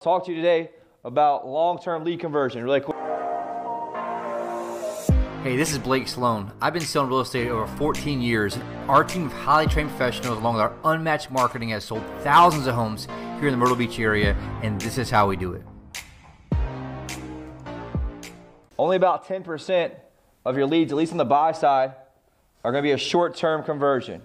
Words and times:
talk 0.00 0.24
to 0.24 0.30
you 0.30 0.36
today 0.36 0.70
about 1.04 1.46
long-term 1.46 2.04
lead 2.04 2.20
conversion. 2.20 2.64
Really 2.64 2.80
quick. 2.80 2.96
Hey, 5.42 5.56
this 5.58 5.72
is 5.72 5.78
Blake 5.78 6.08
Sloan. 6.08 6.50
I've 6.62 6.72
been 6.72 6.80
selling 6.80 7.10
real 7.10 7.20
estate 7.20 7.48
over 7.48 7.66
14 7.76 8.22
years. 8.22 8.58
Our 8.88 9.04
team 9.04 9.26
of 9.26 9.32
highly 9.34 9.66
trained 9.66 9.90
professionals, 9.90 10.38
along 10.38 10.54
with 10.54 10.62
our 10.62 10.72
unmatched 10.84 11.30
marketing, 11.30 11.68
has 11.70 11.84
sold 11.84 12.02
thousands 12.20 12.66
of 12.66 12.74
homes 12.74 13.08
here 13.40 13.48
in 13.48 13.50
the 13.50 13.58
Myrtle 13.58 13.76
Beach 13.76 13.98
area, 13.98 14.34
and 14.62 14.80
this 14.80 14.96
is 14.96 15.10
how 15.10 15.28
we 15.28 15.36
do 15.36 15.52
it. 15.52 15.62
Only 18.78 18.96
about 18.96 19.26
10% 19.26 19.92
of 20.46 20.56
your 20.56 20.66
leads, 20.66 20.92
at 20.92 20.96
least 20.96 21.12
on 21.12 21.18
the 21.18 21.26
buy 21.26 21.52
side, 21.52 21.92
are 22.64 22.72
going 22.72 22.82
to 22.82 22.88
be 22.88 22.92
a 22.92 22.98
short-term 22.98 23.64
conversion. 23.64 24.22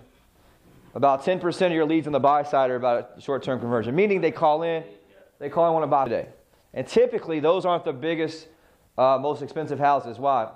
About 0.94 1.26
10% 1.26 1.66
of 1.66 1.74
your 1.74 1.84
leads 1.84 2.08
on 2.08 2.14
the 2.14 2.20
buy 2.22 2.44
side 2.44 2.70
are 2.70 2.78
about 2.78 3.12
a 3.18 3.22
short-term 3.22 3.60
conversion, 3.60 3.94
meaning 3.94 4.22
they 4.22 4.32
call 4.32 4.64
in, 4.64 4.86
they 5.40 5.50
call 5.50 5.68
in 5.68 5.74
want 5.74 5.84
to 5.84 5.88
buy 5.88 6.06
today. 6.06 6.28
And 6.74 6.88
typically, 6.88 7.40
those 7.40 7.66
aren't 7.66 7.86
the 7.86 7.94
biggest, 7.94 8.48
uh, 8.98 9.18
most 9.22 9.42
expensive 9.42 9.80
houses. 9.80 10.20
Why? 10.20 10.50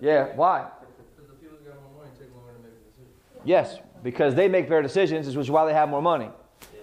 Yeah, 0.00 0.34
why? 0.34 0.66
Because 0.80 1.28
the 1.28 1.34
people 1.34 1.58
that 1.62 1.72
got 1.72 1.82
more 1.82 2.02
money 2.02 2.10
take 2.18 2.34
longer 2.34 2.52
to 2.52 2.62
make 2.62 2.72
the 2.72 2.90
decisions. 2.90 3.44
Yes, 3.44 3.78
because 4.02 4.34
they 4.34 4.48
make 4.48 4.68
better 4.68 4.82
decisions, 4.82 5.26
which 5.26 5.46
is 5.46 5.50
why 5.50 5.66
they 5.66 5.74
have 5.74 5.88
more 5.88 6.02
money. 6.02 6.30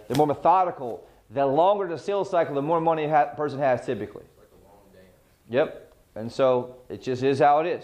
They're 0.07 0.17
more 0.17 0.27
methodical. 0.27 1.03
The 1.31 1.45
longer 1.45 1.87
the 1.87 1.97
sales 1.97 2.29
cycle, 2.29 2.55
the 2.55 2.61
more 2.61 2.79
money 2.79 3.05
a 3.05 3.09
ha- 3.09 3.25
person 3.35 3.59
has 3.59 3.85
typically. 3.85 4.23
Yep. 5.49 5.93
And 6.15 6.31
so 6.31 6.77
it 6.89 7.01
just 7.01 7.23
is 7.23 7.39
how 7.39 7.59
it 7.59 7.67
is. 7.67 7.83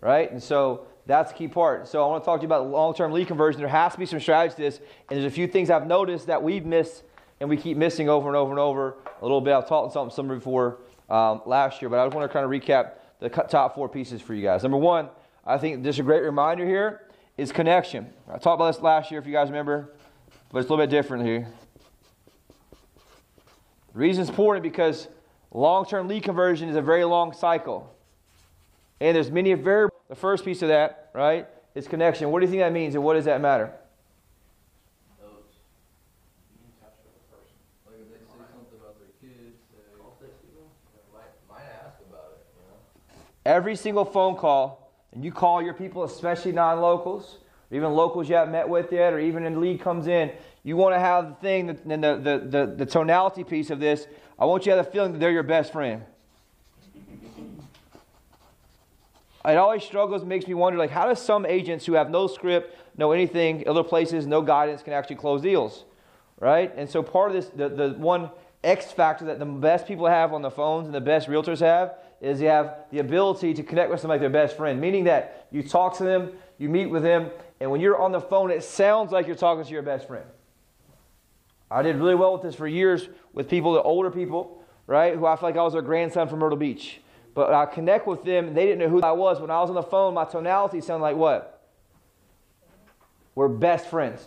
Right? 0.00 0.30
And 0.30 0.42
so 0.42 0.86
that's 1.08 1.32
the 1.32 1.38
key 1.38 1.48
part. 1.48 1.88
So 1.88 2.04
I 2.04 2.06
want 2.06 2.22
to 2.22 2.26
talk 2.26 2.40
to 2.40 2.42
you 2.42 2.48
about 2.48 2.68
long 2.68 2.92
term 2.92 3.12
lead 3.12 3.26
conversion. 3.26 3.62
There 3.62 3.68
has 3.68 3.94
to 3.94 3.98
be 3.98 4.04
some 4.04 4.20
strategy 4.20 4.56
to 4.56 4.60
this. 4.60 4.76
And 4.76 5.18
there's 5.18 5.24
a 5.24 5.30
few 5.34 5.46
things 5.46 5.70
I've 5.70 5.86
noticed 5.86 6.26
that 6.26 6.42
we've 6.42 6.66
missed 6.66 7.02
and 7.40 7.48
we 7.48 7.56
keep 7.56 7.78
missing 7.78 8.10
over 8.10 8.28
and 8.28 8.36
over 8.36 8.50
and 8.50 8.60
over 8.60 8.96
a 9.20 9.24
little 9.24 9.40
bit. 9.40 9.54
I've 9.54 9.66
taught 9.66 9.90
something 9.92 10.14
some 10.14 10.28
before 10.28 10.80
um, 11.08 11.40
last 11.46 11.80
year, 11.80 11.88
but 11.88 11.98
I 11.98 12.04
just 12.04 12.14
want 12.14 12.30
to 12.30 12.32
kind 12.32 12.44
of 12.44 12.50
recap 12.50 12.92
the 13.20 13.30
top 13.30 13.74
four 13.74 13.88
pieces 13.88 14.20
for 14.20 14.34
you 14.34 14.42
guys. 14.42 14.62
Number 14.62 14.76
one, 14.76 15.08
I 15.46 15.56
think 15.56 15.82
just 15.82 15.98
a 15.98 16.02
great 16.02 16.22
reminder 16.22 16.66
here 16.66 17.06
is 17.38 17.52
connection. 17.52 18.12
I 18.28 18.32
talked 18.32 18.60
about 18.60 18.74
this 18.74 18.82
last 18.82 19.10
year, 19.10 19.18
if 19.18 19.26
you 19.26 19.32
guys 19.32 19.48
remember, 19.48 19.94
but 20.52 20.58
it's 20.58 20.68
a 20.68 20.72
little 20.72 20.84
bit 20.84 20.90
different 20.90 21.24
here. 21.24 21.48
The 23.94 23.98
reason 23.98 24.20
it's 24.20 24.28
important 24.28 24.62
because 24.62 25.08
long 25.52 25.86
term 25.86 26.06
lead 26.06 26.22
conversion 26.22 26.68
is 26.68 26.76
a 26.76 26.82
very 26.82 27.04
long 27.04 27.32
cycle. 27.32 27.94
And 29.00 29.16
there's 29.16 29.30
many 29.30 29.54
variables. 29.54 29.97
The 30.08 30.14
first 30.14 30.44
piece 30.44 30.62
of 30.62 30.68
that, 30.68 31.10
right, 31.14 31.46
is 31.74 31.86
connection. 31.86 32.30
What 32.30 32.40
do 32.40 32.46
you 32.46 32.50
think 32.50 32.62
that 32.62 32.72
means 32.72 32.94
and 32.94 33.04
what 33.04 33.14
does 33.14 33.26
that 33.26 33.40
matter? 33.40 33.72
Every 43.48 43.76
single 43.76 44.04
phone 44.04 44.36
call, 44.36 44.92
and 45.10 45.24
you 45.24 45.32
call 45.32 45.62
your 45.62 45.72
people, 45.72 46.04
especially 46.04 46.52
non 46.52 46.82
locals, 46.82 47.38
or 47.70 47.78
even 47.78 47.92
locals 47.92 48.28
you 48.28 48.34
haven't 48.34 48.52
met 48.52 48.68
with 48.68 48.92
yet, 48.92 49.14
or 49.14 49.18
even 49.18 49.46
a 49.46 49.58
lead 49.58 49.80
comes 49.80 50.06
in, 50.06 50.30
you 50.64 50.76
want 50.76 50.94
to 50.94 50.98
have 50.98 51.30
the 51.30 51.34
thing, 51.36 51.70
and 51.70 52.04
the, 52.04 52.16
the, 52.16 52.46
the, 52.46 52.74
the 52.76 52.84
tonality 52.84 53.44
piece 53.44 53.70
of 53.70 53.80
this. 53.80 54.06
I 54.38 54.44
want 54.44 54.66
you 54.66 54.72
to 54.72 54.76
have 54.76 54.84
the 54.84 54.92
feeling 54.92 55.12
that 55.12 55.18
they're 55.18 55.30
your 55.30 55.44
best 55.44 55.72
friend. 55.72 56.02
It 59.48 59.56
always 59.56 59.82
struggles, 59.82 60.24
makes 60.24 60.46
me 60.46 60.52
wonder, 60.52 60.78
like, 60.78 60.90
how 60.90 61.06
does 61.06 61.22
some 61.22 61.46
agents 61.46 61.86
who 61.86 61.94
have 61.94 62.10
no 62.10 62.26
script, 62.26 62.76
no 62.98 63.12
anything, 63.12 63.66
other 63.66 63.82
places, 63.82 64.26
no 64.26 64.42
guidance, 64.42 64.82
can 64.82 64.92
actually 64.92 65.16
close 65.16 65.40
deals, 65.40 65.84
right? 66.38 66.70
And 66.76 66.88
so 66.88 67.02
part 67.02 67.30
of 67.30 67.34
this, 67.34 67.48
the, 67.56 67.70
the 67.70 67.94
one 67.96 68.30
X 68.62 68.92
factor 68.92 69.24
that 69.24 69.38
the 69.38 69.46
best 69.46 69.86
people 69.86 70.06
have 70.06 70.34
on 70.34 70.42
the 70.42 70.50
phones 70.50 70.86
and 70.86 70.94
the 70.94 71.00
best 71.00 71.28
realtors 71.28 71.60
have 71.60 71.94
is 72.20 72.40
they 72.40 72.46
have 72.46 72.74
the 72.90 72.98
ability 72.98 73.54
to 73.54 73.62
connect 73.62 73.90
with 73.90 74.00
somebody 74.00 74.18
like 74.18 74.30
their 74.30 74.42
best 74.46 74.56
friend, 74.56 74.78
meaning 74.80 75.04
that 75.04 75.46
you 75.50 75.62
talk 75.62 75.96
to 75.96 76.04
them, 76.04 76.32
you 76.58 76.68
meet 76.68 76.86
with 76.86 77.02
them, 77.02 77.30
and 77.60 77.70
when 77.70 77.80
you're 77.80 77.98
on 77.98 78.12
the 78.12 78.20
phone, 78.20 78.50
it 78.50 78.62
sounds 78.62 79.12
like 79.12 79.26
you're 79.26 79.36
talking 79.36 79.64
to 79.64 79.70
your 79.70 79.82
best 79.82 80.06
friend. 80.08 80.26
I 81.70 81.82
did 81.82 81.96
really 81.96 82.14
well 82.14 82.34
with 82.34 82.42
this 82.42 82.54
for 82.54 82.66
years 82.66 83.08
with 83.32 83.48
people, 83.48 83.72
the 83.72 83.82
older 83.82 84.10
people, 84.10 84.62
right, 84.86 85.14
who 85.14 85.24
I 85.24 85.36
feel 85.36 85.48
like 85.48 85.56
I 85.56 85.62
was 85.62 85.72
their 85.72 85.82
grandson 85.82 86.28
from 86.28 86.40
Myrtle 86.40 86.58
Beach. 86.58 87.00
But 87.38 87.54
I 87.54 87.66
connect 87.66 88.08
with 88.08 88.24
them, 88.24 88.48
and 88.48 88.56
they 88.56 88.64
didn't 88.64 88.80
know 88.80 88.88
who 88.88 89.00
I 89.00 89.12
was. 89.12 89.40
When 89.40 89.48
I 89.48 89.60
was 89.60 89.70
on 89.70 89.76
the 89.76 89.82
phone, 89.84 90.12
my 90.12 90.24
tonality 90.24 90.80
sounded 90.80 91.04
like 91.04 91.14
what? 91.14 91.62
We're 93.36 93.46
best 93.46 93.86
friends. 93.86 94.26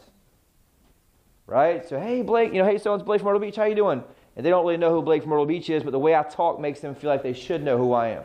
Right? 1.46 1.86
So, 1.86 2.00
hey, 2.00 2.22
Blake, 2.22 2.54
you 2.54 2.60
know, 2.60 2.66
hey, 2.66 2.78
someone's 2.78 3.04
Blake 3.04 3.20
from 3.20 3.26
Myrtle 3.26 3.42
Beach. 3.42 3.58
How 3.58 3.66
you 3.66 3.76
doing? 3.76 4.02
And 4.38 4.46
they 4.46 4.50
don't 4.50 4.66
really 4.66 4.78
know 4.78 4.92
who 4.92 5.02
Blake 5.02 5.24
from 5.24 5.32
Myrtle 5.32 5.46
Beach 5.46 5.70
is, 5.70 5.84
but 5.84 5.92
the 5.92 6.00
way 6.00 6.16
I 6.16 6.24
talk 6.24 6.58
makes 6.58 6.80
them 6.80 6.96
feel 6.96 7.10
like 7.10 7.22
they 7.22 7.34
should 7.34 7.62
know 7.62 7.78
who 7.78 7.92
I 7.92 8.12
am. 8.12 8.24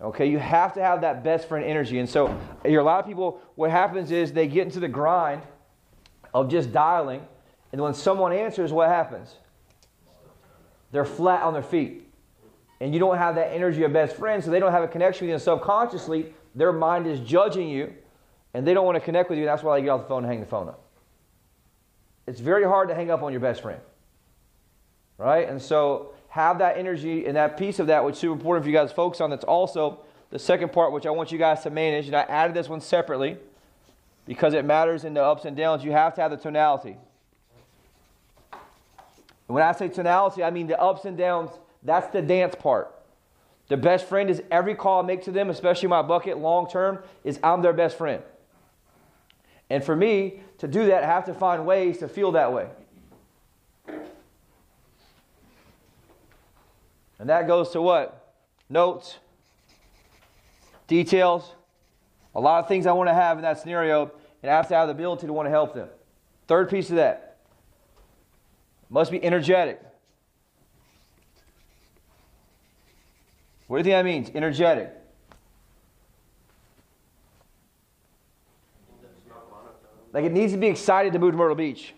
Okay, 0.00 0.30
you 0.30 0.38
have 0.38 0.72
to 0.72 0.82
have 0.82 1.02
that 1.02 1.22
best 1.22 1.46
friend 1.46 1.62
energy. 1.62 1.98
And 1.98 2.08
so, 2.08 2.34
a 2.64 2.78
lot 2.78 3.00
of 3.00 3.06
people, 3.06 3.42
what 3.54 3.70
happens 3.70 4.12
is 4.12 4.32
they 4.32 4.46
get 4.46 4.62
into 4.62 4.80
the 4.80 4.88
grind 4.88 5.42
of 6.32 6.48
just 6.48 6.72
dialing, 6.72 7.20
and 7.70 7.82
when 7.82 7.92
someone 7.92 8.32
answers, 8.32 8.72
what 8.72 8.88
happens? 8.88 9.28
They're 10.90 11.04
flat 11.04 11.42
on 11.42 11.52
their 11.52 11.62
feet. 11.62 12.05
And 12.80 12.92
you 12.92 13.00
don't 13.00 13.16
have 13.16 13.34
that 13.36 13.52
energy 13.52 13.82
of 13.84 13.92
best 13.92 14.16
friend, 14.16 14.42
so 14.44 14.50
they 14.50 14.60
don't 14.60 14.72
have 14.72 14.82
a 14.82 14.88
connection 14.88 15.26
with 15.26 15.30
you. 15.30 15.34
And 15.34 15.42
subconsciously, 15.42 16.34
their 16.54 16.72
mind 16.72 17.06
is 17.06 17.20
judging 17.20 17.68
you, 17.68 17.92
and 18.52 18.66
they 18.66 18.74
don't 18.74 18.84
want 18.84 18.96
to 18.96 19.00
connect 19.00 19.30
with 19.30 19.38
you. 19.38 19.44
And 19.44 19.48
that's 19.48 19.62
why 19.62 19.78
they 19.78 19.84
get 19.84 19.90
off 19.90 20.02
the 20.02 20.08
phone 20.08 20.24
and 20.24 20.32
hang 20.32 20.40
the 20.40 20.46
phone 20.46 20.68
up. 20.68 20.82
It's 22.26 22.40
very 22.40 22.64
hard 22.64 22.88
to 22.88 22.94
hang 22.94 23.10
up 23.10 23.22
on 23.22 23.32
your 23.32 23.40
best 23.40 23.62
friend. 23.62 23.80
Right? 25.18 25.48
And 25.48 25.62
so 25.62 26.12
have 26.28 26.58
that 26.58 26.76
energy 26.76 27.26
and 27.26 27.36
that 27.36 27.56
piece 27.56 27.78
of 27.78 27.86
that, 27.86 28.04
which 28.04 28.14
is 28.14 28.20
super 28.20 28.34
important 28.34 28.64
for 28.64 28.70
you 28.70 28.76
guys 28.76 28.90
to 28.90 28.94
focus 28.94 29.20
on. 29.22 29.30
That's 29.30 29.44
also 29.44 30.00
the 30.30 30.38
second 30.38 30.72
part, 30.72 30.92
which 30.92 31.06
I 31.06 31.10
want 31.10 31.32
you 31.32 31.38
guys 31.38 31.62
to 31.62 31.70
manage. 31.70 32.06
And 32.06 32.14
I 32.14 32.22
added 32.22 32.54
this 32.54 32.68
one 32.68 32.82
separately 32.82 33.38
because 34.26 34.52
it 34.52 34.64
matters 34.66 35.04
in 35.04 35.14
the 35.14 35.22
ups 35.22 35.46
and 35.46 35.56
downs. 35.56 35.82
You 35.82 35.92
have 35.92 36.14
to 36.16 36.20
have 36.20 36.30
the 36.30 36.36
tonality. 36.36 36.96
And 38.52 39.54
when 39.54 39.62
I 39.62 39.72
say 39.72 39.88
tonality, 39.88 40.42
I 40.42 40.50
mean 40.50 40.66
the 40.66 40.78
ups 40.78 41.04
and 41.04 41.16
downs. 41.16 41.50
That's 41.86 42.08
the 42.08 42.20
dance 42.20 42.54
part. 42.54 42.92
The 43.68 43.76
best 43.76 44.06
friend 44.06 44.28
is 44.28 44.42
every 44.50 44.74
call 44.74 45.02
I 45.02 45.06
make 45.06 45.22
to 45.24 45.30
them, 45.30 45.50
especially 45.50 45.88
my 45.88 46.02
bucket 46.02 46.38
long 46.38 46.68
term, 46.68 46.98
is 47.24 47.38
I'm 47.42 47.62
their 47.62 47.72
best 47.72 47.96
friend. 47.96 48.22
And 49.70 49.82
for 49.82 49.96
me 49.96 50.40
to 50.58 50.68
do 50.68 50.86
that, 50.86 51.02
I 51.02 51.06
have 51.06 51.24
to 51.26 51.34
find 51.34 51.64
ways 51.64 51.98
to 51.98 52.08
feel 52.08 52.32
that 52.32 52.52
way. 52.52 52.68
And 57.18 57.28
that 57.28 57.46
goes 57.46 57.70
to 57.70 57.80
what? 57.80 58.34
Notes, 58.68 59.16
details, 60.86 61.52
a 62.34 62.40
lot 62.40 62.62
of 62.62 62.68
things 62.68 62.86
I 62.86 62.92
want 62.92 63.08
to 63.08 63.14
have 63.14 63.38
in 63.38 63.42
that 63.42 63.60
scenario, 63.60 64.10
and 64.42 64.50
I 64.50 64.56
have 64.56 64.68
to 64.68 64.74
have 64.74 64.88
the 64.88 64.92
ability 64.92 65.26
to 65.26 65.32
want 65.32 65.46
to 65.46 65.50
help 65.50 65.74
them. 65.74 65.88
Third 66.46 66.68
piece 66.68 66.90
of 66.90 66.96
that 66.96 67.38
must 68.90 69.10
be 69.10 69.22
energetic. 69.24 69.80
What 73.66 73.76
do 73.76 73.80
you 73.80 73.84
think 73.84 73.94
that 73.94 74.04
means? 74.04 74.30
Energetic. 74.34 74.92
Like 80.12 80.24
it 80.24 80.32
needs 80.32 80.52
to 80.52 80.58
be 80.58 80.68
excited 80.68 81.12
to 81.12 81.18
move 81.18 81.32
to 81.32 81.36
Myrtle 81.36 81.56
Beach 81.56 81.92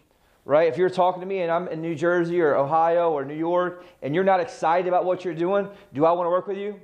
right? 0.48 0.66
If 0.66 0.78
you're 0.78 0.88
talking 0.88 1.20
to 1.20 1.26
me 1.26 1.42
and 1.42 1.52
I'm 1.52 1.68
in 1.68 1.82
New 1.82 1.94
Jersey 1.94 2.40
or 2.40 2.56
Ohio 2.56 3.10
or 3.12 3.22
New 3.22 3.36
York 3.36 3.84
and 4.00 4.14
you're 4.14 4.24
not 4.24 4.40
excited 4.40 4.88
about 4.88 5.04
what 5.04 5.22
you're 5.22 5.34
doing, 5.34 5.68
do 5.92 6.06
I 6.06 6.12
want 6.12 6.24
to 6.24 6.30
work 6.30 6.46
with 6.46 6.56
you? 6.56 6.80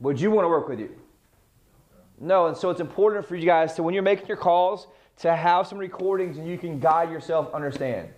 Would 0.00 0.18
you 0.18 0.30
want 0.30 0.46
to 0.46 0.48
work 0.48 0.66
with 0.66 0.80
you? 0.80 0.96
No, 2.18 2.46
and 2.46 2.56
so 2.56 2.70
it's 2.70 2.80
important 2.80 3.26
for 3.26 3.36
you 3.36 3.44
guys 3.44 3.74
to, 3.74 3.82
when 3.82 3.92
you're 3.92 4.02
making 4.02 4.26
your 4.26 4.38
calls, 4.38 4.86
to 5.18 5.36
have 5.36 5.66
some 5.66 5.76
recordings 5.76 6.38
and 6.38 6.48
you 6.48 6.56
can 6.56 6.80
guide 6.80 7.10
yourself, 7.10 7.52
understand. 7.52 8.08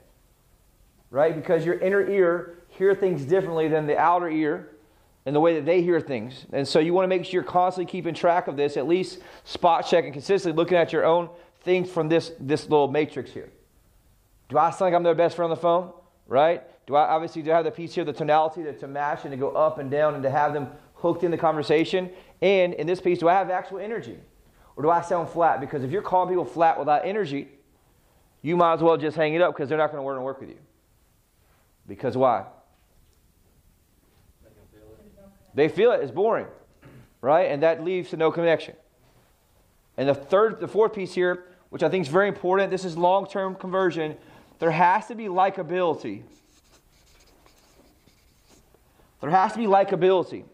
Right? 1.11 1.35
Because 1.35 1.67
your 1.67 1.81
inner 1.81 2.09
ear 2.09 2.59
hear 2.69 2.95
things 2.95 3.25
differently 3.25 3.67
than 3.67 3.89
the 3.89 3.99
outer 3.99 4.29
ear 4.29 4.72
and 5.25 5.35
the 5.35 5.41
way 5.41 5.55
that 5.55 5.65
they 5.65 5.83
hear 5.83 6.01
things. 6.01 6.47
And 6.53 6.67
so 6.67 6.79
you 6.79 6.93
want 6.93 7.05
to 7.05 7.09
make 7.09 7.25
sure 7.25 7.33
you're 7.33 7.43
constantly 7.43 7.91
keeping 7.91 8.15
track 8.15 8.49
of 8.49 8.57
this, 8.57 8.77
at 8.77 8.89
least 8.89 9.21
spot 9.45 9.87
checking 9.87 10.13
consistently, 10.13 10.57
looking 10.57 10.77
at 10.77 10.93
your 10.93 11.05
own 11.05 11.29
things 11.61 11.91
from 11.91 12.09
this, 12.09 12.33
this 12.41 12.65
little 12.65 12.89
matrix 12.89 13.31
here. 13.31 13.51
Do 14.49 14.59
I 14.59 14.71
sound 14.71 14.81
like 14.81 14.95
I'm 14.95 15.03
their 15.03 15.15
best 15.15 15.37
friend 15.37 15.51
on 15.51 15.57
the 15.57 15.61
phone? 15.61 15.93
Right? 16.27 16.63
Do 16.87 16.97
I 16.97 17.09
obviously 17.09 17.43
do 17.43 17.53
I 17.53 17.57
have 17.57 17.65
the 17.65 17.71
piece 17.71 17.95
here, 17.95 18.05
the 18.05 18.13
tonality 18.13 18.63
to, 18.65 18.73
to 18.79 18.89
match 18.89 19.25
and 19.25 19.31
to 19.31 19.37
go 19.37 19.51
up 19.51 19.79
and 19.79 19.91
down 19.91 20.15
and 20.15 20.23
to 20.23 20.31
have 20.31 20.53
them 20.53 20.69
hooked 20.95 21.23
in 21.23 21.31
the 21.31 21.39
conversation? 21.39 22.11
And 22.41 22.75
in 22.75 22.87
this 22.87 23.01
piece, 23.01 23.19
do 23.19 23.29
I 23.29 23.35
have 23.35 23.51
actual 23.51 23.79
energy? 23.79 24.19
Or 24.77 24.83
do 24.83 24.91
I 24.91 25.03
sound 25.03 25.29
flat? 25.29 25.61
Because 25.61 25.85
if 25.85 25.91
you're 25.91 26.03
calling 26.03 26.29
people 26.29 26.45
flat 26.45 26.79
without 26.79 27.05
energy, 27.05 27.49
you 28.41 28.57
might 28.57 28.75
as 28.75 28.83
well 28.83 28.97
just 28.97 29.17
hang 29.17 29.35
it 29.35 29.43
up 29.43 29.55
because 29.55 29.69
they're 29.69 29.79
not 29.79 29.89
going 29.89 29.99
to 29.99 30.03
want 30.03 30.17
to 30.19 30.23
work 30.23 30.41
with 30.41 30.49
you. 30.49 30.59
Because 31.87 32.17
why? 32.17 32.47
They 35.55 35.69
feel 35.69 35.93
it. 35.93 36.01
It's 36.03 36.11
boring. 36.11 36.47
Right? 37.21 37.51
And 37.51 37.63
that 37.63 37.85
leads 37.85 38.11
to 38.11 38.17
no 38.17 38.31
connection. 38.31 38.75
And 39.97 40.09
the 40.09 40.15
third, 40.15 40.61
the 40.61 40.69
fourth 40.69 40.95
piece 40.95 41.15
here, 41.15 41.45
which 41.71 41.83
I 41.83 41.89
think 41.89 42.07
is 42.07 42.13
very 42.13 42.29
important, 42.29 42.71
this 42.71 42.85
is 42.85 42.97
long 42.97 43.27
term 43.27 43.55
conversion 43.55 44.17
there 44.63 44.71
has 44.71 45.09
to 45.09 45.17
be 45.17 45.25
likability. 45.25 46.23
There 49.21 49.29
has 49.29 49.51
to 49.55 49.59
be 49.59 49.65
likability. 49.65 50.45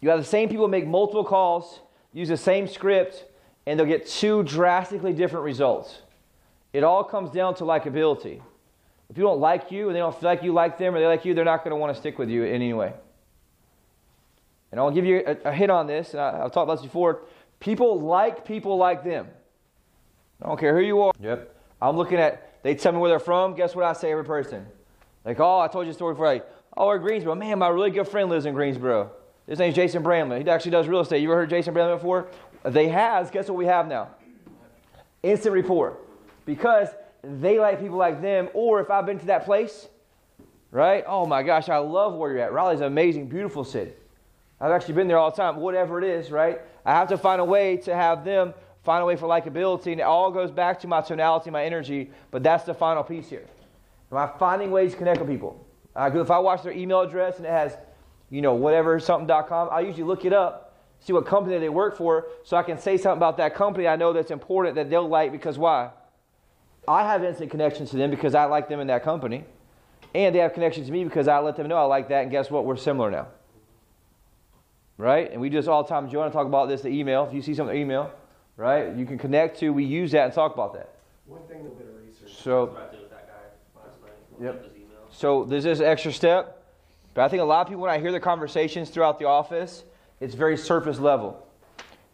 You 0.00 0.10
have 0.10 0.18
the 0.18 0.26
same 0.26 0.50
people 0.50 0.68
make 0.68 0.86
multiple 0.86 1.24
calls, 1.24 1.80
use 2.12 2.28
the 2.28 2.36
same 2.36 2.68
script, 2.68 3.24
and 3.64 3.80
they'll 3.80 3.86
get 3.86 4.06
two 4.06 4.42
drastically 4.42 5.14
different 5.14 5.46
results. 5.46 6.02
It 6.74 6.84
all 6.84 7.04
comes 7.04 7.30
down 7.30 7.54
to 7.54 7.64
likability. 7.64 8.42
If 9.10 9.16
people 9.16 9.32
don't 9.32 9.40
like 9.40 9.72
you 9.72 9.88
and 9.88 9.96
they 9.96 9.98
don't 9.98 10.18
feel 10.18 10.28
like 10.28 10.44
you 10.44 10.52
like 10.52 10.78
them 10.78 10.94
or 10.94 11.00
they 11.00 11.06
like 11.06 11.24
you, 11.24 11.34
they're 11.34 11.44
not 11.44 11.64
going 11.64 11.72
to 11.72 11.76
want 11.76 11.92
to 11.92 12.00
stick 12.00 12.16
with 12.16 12.30
you 12.30 12.44
in 12.44 12.54
any 12.54 12.72
way. 12.72 12.92
And 14.70 14.78
I'll 14.78 14.92
give 14.92 15.04
you 15.04 15.24
a, 15.26 15.48
a 15.48 15.52
hit 15.52 15.68
on 15.68 15.88
this, 15.88 16.12
and 16.12 16.20
I, 16.20 16.38
have 16.38 16.52
talked 16.52 16.64
about 16.64 16.76
this 16.76 16.84
before. 16.84 17.22
People 17.58 18.00
like 18.00 18.44
people 18.44 18.76
like 18.76 19.02
them. 19.02 19.26
I 20.40 20.46
don't 20.46 20.60
care 20.60 20.76
who 20.78 20.84
you 20.84 21.02
are. 21.02 21.12
Yep. 21.20 21.56
I'm 21.82 21.96
looking 21.96 22.18
at, 22.18 22.62
they 22.62 22.76
tell 22.76 22.92
me 22.92 22.98
where 22.98 23.10
they're 23.10 23.18
from. 23.18 23.56
Guess 23.56 23.74
what 23.74 23.84
I 23.84 23.94
say 23.94 24.12
every 24.12 24.24
person? 24.24 24.64
Like, 25.24 25.40
oh, 25.40 25.58
I 25.58 25.66
told 25.66 25.86
you 25.86 25.90
a 25.90 25.94
story 25.94 26.14
before. 26.14 26.26
Like, 26.26 26.48
oh, 26.76 26.86
we're 26.86 26.98
Greensboro. 26.98 27.34
Man, 27.34 27.58
my 27.58 27.68
really 27.68 27.90
good 27.90 28.06
friend 28.06 28.30
lives 28.30 28.46
in 28.46 28.54
Greensboro. 28.54 29.10
His 29.48 29.58
name's 29.58 29.74
Jason 29.74 30.04
Bramlett. 30.04 30.42
He 30.42 30.48
actually 30.48 30.70
does 30.70 30.86
real 30.86 31.00
estate. 31.00 31.20
You 31.20 31.32
ever 31.32 31.40
heard 31.40 31.50
Jason 31.50 31.74
Bramlett 31.74 31.98
before? 31.98 32.28
They 32.64 32.86
has. 32.88 33.28
Guess 33.32 33.48
what 33.48 33.56
we 33.56 33.66
have 33.66 33.88
now? 33.88 34.10
Instant 35.24 35.52
report. 35.52 36.00
Because 36.46 36.88
they 37.22 37.58
like 37.58 37.80
people 37.80 37.98
like 37.98 38.22
them, 38.22 38.48
or 38.54 38.80
if 38.80 38.90
I've 38.90 39.06
been 39.06 39.18
to 39.18 39.26
that 39.26 39.44
place, 39.44 39.88
right? 40.70 41.04
Oh 41.06 41.26
my 41.26 41.42
gosh, 41.42 41.68
I 41.68 41.78
love 41.78 42.14
where 42.14 42.32
you're 42.32 42.40
at. 42.40 42.52
Raleigh's 42.52 42.80
an 42.80 42.86
amazing, 42.86 43.28
beautiful 43.28 43.64
city. 43.64 43.92
I've 44.60 44.72
actually 44.72 44.94
been 44.94 45.08
there 45.08 45.18
all 45.18 45.30
the 45.30 45.36
time, 45.36 45.56
whatever 45.56 45.98
it 45.98 46.04
is, 46.04 46.30
right? 46.30 46.60
I 46.84 46.92
have 46.92 47.08
to 47.08 47.18
find 47.18 47.40
a 47.40 47.44
way 47.44 47.76
to 47.78 47.94
have 47.94 48.24
them 48.24 48.54
find 48.82 49.02
a 49.02 49.04
way 49.04 49.16
for 49.16 49.26
likability, 49.26 49.92
and 49.92 50.00
it 50.00 50.04
all 50.04 50.30
goes 50.30 50.50
back 50.50 50.80
to 50.80 50.88
my 50.88 51.02
tonality, 51.02 51.50
my 51.50 51.64
energy, 51.64 52.10
but 52.30 52.42
that's 52.42 52.64
the 52.64 52.72
final 52.72 53.02
piece 53.02 53.28
here. 53.28 53.44
Am 54.10 54.18
I 54.18 54.26
finding 54.38 54.70
ways 54.70 54.92
to 54.92 54.98
connect 54.98 55.20
with 55.20 55.28
people? 55.28 55.64
If 55.94 56.30
I 56.30 56.38
watch 56.38 56.62
their 56.62 56.72
email 56.72 57.00
address 57.00 57.36
and 57.36 57.46
it 57.46 57.50
has, 57.50 57.76
you 58.30 58.40
know, 58.40 58.54
whatever, 58.54 58.98
something.com, 58.98 59.68
I 59.70 59.80
usually 59.80 60.04
look 60.04 60.24
it 60.24 60.32
up, 60.32 60.78
see 61.00 61.12
what 61.12 61.26
company 61.26 61.58
they 61.58 61.68
work 61.68 61.96
for, 61.96 62.28
so 62.42 62.56
I 62.56 62.62
can 62.62 62.78
say 62.78 62.96
something 62.96 63.18
about 63.18 63.36
that 63.36 63.54
company 63.54 63.86
I 63.86 63.96
know 63.96 64.12
that's 64.12 64.30
important 64.30 64.76
that 64.76 64.88
they'll 64.88 65.08
like 65.08 65.30
because 65.30 65.58
why? 65.58 65.90
I 66.88 67.04
have 67.04 67.22
instant 67.24 67.50
connections 67.50 67.90
to 67.90 67.96
them 67.96 68.10
because 68.10 68.34
I 68.34 68.44
like 68.44 68.68
them 68.68 68.80
in 68.80 68.86
that 68.88 69.02
company. 69.02 69.44
And 70.14 70.34
they 70.34 70.40
have 70.40 70.54
connections 70.54 70.86
to 70.86 70.92
me 70.92 71.04
because 71.04 71.28
I 71.28 71.38
let 71.38 71.56
them 71.56 71.68
know 71.68 71.76
I 71.76 71.84
like 71.84 72.08
that. 72.08 72.22
And 72.22 72.30
guess 72.30 72.50
what? 72.50 72.64
We're 72.64 72.76
similar 72.76 73.10
now. 73.10 73.28
Right? 74.96 75.30
And 75.30 75.40
we 75.40 75.50
just 75.50 75.68
all 75.68 75.82
the 75.82 75.88
time, 75.88 76.10
Joanna, 76.10 76.30
talk 76.30 76.46
about 76.46 76.68
this, 76.68 76.82
the 76.82 76.88
email. 76.88 77.24
If 77.26 77.32
you 77.32 77.42
see 77.42 77.54
something, 77.54 77.76
email, 77.76 78.10
right? 78.56 78.94
You 78.94 79.06
can 79.06 79.18
connect 79.18 79.58
to, 79.60 79.70
we 79.72 79.84
use 79.84 80.10
that 80.12 80.24
and 80.24 80.32
talk 80.32 80.52
about 80.52 80.74
that. 80.74 80.90
One 81.26 81.42
thing, 81.48 81.60
a 81.60 81.68
bit 81.70 81.86
of 81.86 81.94
research. 82.04 82.42
So, 82.42 82.76
yep. 84.40 84.66
So 85.10 85.44
there's 85.44 85.64
this 85.64 85.80
extra 85.80 86.12
step. 86.12 86.64
But 87.14 87.22
I 87.22 87.28
think 87.28 87.42
a 87.42 87.44
lot 87.44 87.62
of 87.62 87.68
people, 87.68 87.82
when 87.82 87.90
I 87.90 87.98
hear 87.98 88.12
the 88.12 88.20
conversations 88.20 88.90
throughout 88.90 89.18
the 89.18 89.26
office, 89.26 89.84
it's 90.20 90.34
very 90.34 90.56
surface 90.56 90.98
level. 90.98 91.46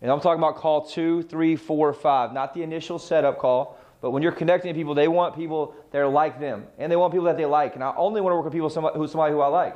And 0.00 0.10
I'm 0.10 0.20
talking 0.20 0.38
about 0.38 0.56
call 0.56 0.86
two, 0.86 1.22
three, 1.22 1.56
four, 1.56 1.92
five, 1.92 2.32
not 2.32 2.54
the 2.54 2.62
initial 2.62 2.98
setup 2.98 3.38
call, 3.38 3.78
but 4.06 4.12
when 4.12 4.22
you're 4.22 4.30
connecting 4.30 4.72
to 4.72 4.78
people, 4.78 4.94
they 4.94 5.08
want 5.08 5.34
people 5.34 5.74
that 5.90 5.98
are 5.98 6.06
like 6.06 6.38
them, 6.38 6.64
and 6.78 6.92
they 6.92 6.94
want 6.94 7.12
people 7.12 7.24
that 7.24 7.36
they 7.36 7.44
like. 7.44 7.74
And 7.74 7.82
I 7.82 7.92
only 7.96 8.20
want 8.20 8.30
to 8.30 8.36
work 8.36 8.44
with 8.44 8.52
people 8.52 8.68
who's 8.68 9.10
somebody 9.10 9.34
who 9.34 9.40
I 9.40 9.48
like, 9.48 9.74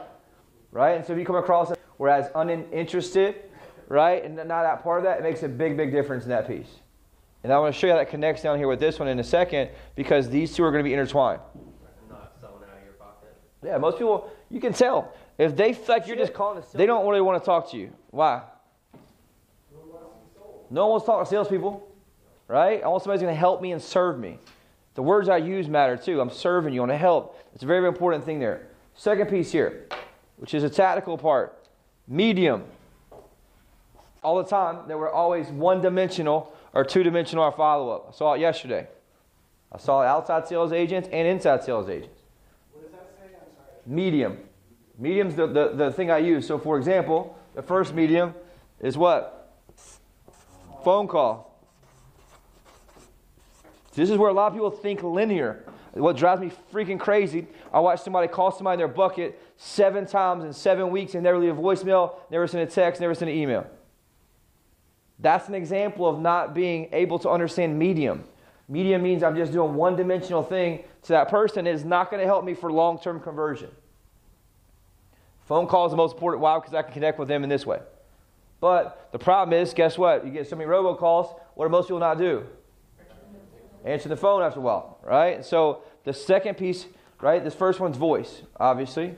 right? 0.71 0.93
And 0.93 1.05
so 1.05 1.15
if 1.15 1.19
you 1.19 1.25
come 1.25 1.35
across 1.35 1.73
whereas 1.97 2.31
uninterested, 2.37 3.43
right, 3.89 4.25
and 4.25 4.37
not 4.37 4.47
that 4.47 4.85
part 4.85 4.99
of 4.99 5.05
that, 5.05 5.19
it 5.19 5.25
makes 5.25 5.43
a 5.43 5.49
big, 5.49 5.77
big 5.77 5.91
difference 5.91 6.23
in 6.23 6.31
that 6.31 6.47
piece. 6.47 6.69
And 7.43 7.53
I 7.53 7.59
want 7.59 7.75
to 7.75 7.81
show 7.81 7.89
you 7.89 7.93
how 7.95 7.99
that 7.99 8.09
connects 8.09 8.41
down 8.41 8.57
here 8.57 8.69
with 8.69 8.79
this 8.79 9.01
one 9.01 9.09
in 9.09 9.19
a 9.19 9.25
second, 9.25 9.71
because 9.97 10.31
these 10.31 10.55
two 10.55 10.63
are 10.63 10.71
going 10.71 10.85
to 10.85 10.89
be 10.89 10.93
intertwined. 10.93 11.41
Yeah, 13.65 13.79
most 13.79 13.99
people 13.99 14.31
you 14.49 14.61
can 14.61 14.73
tell 14.73 15.13
if 15.39 15.57
they 15.57 15.73
feel 15.73 15.97
like 15.97 16.07
you're 16.07 16.15
just 16.15 16.35
calling. 16.35 16.63
They 16.73 16.87
don't 16.87 17.05
really 17.05 17.21
want 17.21 17.43
to 17.43 17.45
talk 17.45 17.69
to 17.73 17.77
you. 17.77 17.93
Why? 18.11 18.43
No 20.71 20.83
one 20.83 20.91
wants 20.93 21.05
to 21.05 21.11
talk 21.11 21.25
to 21.25 21.29
salespeople 21.29 21.90
right? 22.51 22.83
I 22.83 22.89
want 22.89 23.05
somebody's 23.05 23.23
going 23.23 23.33
to 23.33 23.39
help 23.39 23.63
me 23.63 23.71
and 23.71 23.81
serve 23.81 24.19
me. 24.19 24.39
The 24.95 25.03
words 25.03 25.29
I 25.29 25.37
use 25.37 25.69
matter 25.69 25.97
too. 25.97 26.21
I'm 26.21 26.31
serving 26.31 26.75
you. 26.75 26.81
I 26.81 26.83
want 26.83 26.93
to 26.93 26.99
help. 26.99 27.39
It's 27.55 27.63
a 27.63 27.67
very, 27.67 27.81
very 27.81 27.93
important 27.93 28.25
thing 28.25 28.41
there. 28.41 28.67
Second 28.97 29.31
piece 29.31 29.53
here, 29.53 29.87
which 30.37 30.53
is 30.53 30.65
a 30.65 30.69
tactical 30.69 31.17
part 31.17 31.57
medium. 32.09 32.65
All 34.23 34.43
the 34.43 34.49
time, 34.51 34.89
they 34.89 34.97
were 34.97 35.11
always 35.11 35.47
one 35.47 35.81
dimensional 35.81 36.53
or 36.75 36.85
two 36.85 37.05
dimensional 37.05 37.49
follow 37.53 37.91
up. 37.91 38.09
I 38.11 38.13
saw 38.13 38.35
it 38.35 38.41
yesterday. 38.41 38.89
I 39.73 39.79
saw 39.79 40.03
outside 40.03 40.49
sales 40.49 40.73
agents 40.73 41.09
and 41.13 41.29
inside 41.29 41.63
sales 41.63 41.89
agents. 41.89 42.21
What 42.73 42.83
does 42.83 42.93
that 42.93 43.11
say? 43.17 43.37
I'm 43.37 43.47
sorry. 43.55 43.95
Medium. 43.95 44.39
Medium's 44.99 45.37
the, 45.37 45.47
the, 45.47 45.69
the 45.69 45.93
thing 45.93 46.11
I 46.11 46.19
use. 46.19 46.47
So, 46.47 46.59
for 46.59 46.77
example, 46.77 47.39
the 47.55 47.63
first 47.63 47.95
medium 47.95 48.35
is 48.81 48.99
what? 48.99 49.55
Phone 50.85 51.07
call. 51.07 51.50
This 53.93 54.11
is 54.11 54.17
where 54.17 54.31
a 54.31 54.33
lot 54.33 54.49
of 54.49 54.53
people 54.55 54.71
think 54.71 55.03
linear. 55.03 55.65
What 55.93 56.17
drives 56.17 56.41
me 56.41 56.53
freaking 56.73 57.01
crazy, 57.01 57.49
I 57.73 57.81
watch 57.81 58.03
somebody 58.03 58.29
call 58.29 58.53
somebody 58.53 58.75
in 58.75 58.79
their 58.79 58.89
bucket 58.89 59.41
seven 59.57 60.07
times 60.07 60.45
in 60.45 60.53
seven 60.53 60.91
weeks 60.91 61.15
and 61.15 61.25
never 61.25 61.39
leave 61.39 61.59
a 61.59 61.61
voicemail, 61.61 62.15
never 62.31 62.47
send 62.47 62.63
a 62.63 62.71
text, 62.71 63.01
never 63.01 63.15
send 63.15 63.31
an 63.31 63.37
email. 63.37 63.67
That's 65.19 65.49
an 65.49 65.55
example 65.55 66.09
of 66.09 66.21
not 66.21 66.55
being 66.55 66.89
able 66.93 67.19
to 67.21 67.29
understand 67.29 67.77
medium. 67.77 68.25
Medium 68.69 69.03
means 69.03 69.25
I'm 69.25 69.35
just 69.35 69.53
doing 69.53 69.75
one 69.75 69.97
dimensional 69.97 70.45
thing 70.45 70.85
to 71.03 71.09
that 71.09 71.29
person. 71.29 71.67
It 71.67 71.75
is 71.75 71.85
not 71.85 72.09
going 72.09 72.21
to 72.21 72.27
help 72.27 72.45
me 72.45 72.55
for 72.55 72.71
long 72.71 73.01
term 73.01 73.21
conversion. 73.21 73.71
Phone 75.47 75.67
call 75.67 75.87
is 75.87 75.91
the 75.91 75.97
most 75.97 76.15
important. 76.15 76.41
Why? 76.41 76.57
Because 76.57 76.73
I 76.73 76.83
can 76.83 76.93
connect 76.93 77.19
with 77.19 77.27
them 77.27 77.43
in 77.43 77.49
this 77.49 77.67
way. 77.67 77.81
But 78.61 79.09
the 79.11 79.19
problem 79.19 79.59
is, 79.61 79.75
guess 79.75 79.99
what? 79.99 80.25
You 80.25 80.31
get 80.31 80.49
so 80.49 80.55
many 80.55 80.71
robocalls. 80.71 81.37
What 81.55 81.65
do 81.65 81.71
most 81.71 81.87
people 81.87 81.99
not 81.99 82.19
do? 82.19 82.47
Answer 83.85 84.09
the 84.09 84.17
phone 84.17 84.43
after 84.43 84.61
a 84.61 84.63
while, 84.63 84.99
right? 85.03 85.45
So 85.45 85.83
the 86.05 86.13
second 86.13 86.57
piece, 86.57 86.87
right? 87.21 87.43
This 87.43 87.55
first 87.55 87.81
one's 87.81 87.97
voice, 87.97 88.43
obviously. 88.59 89.15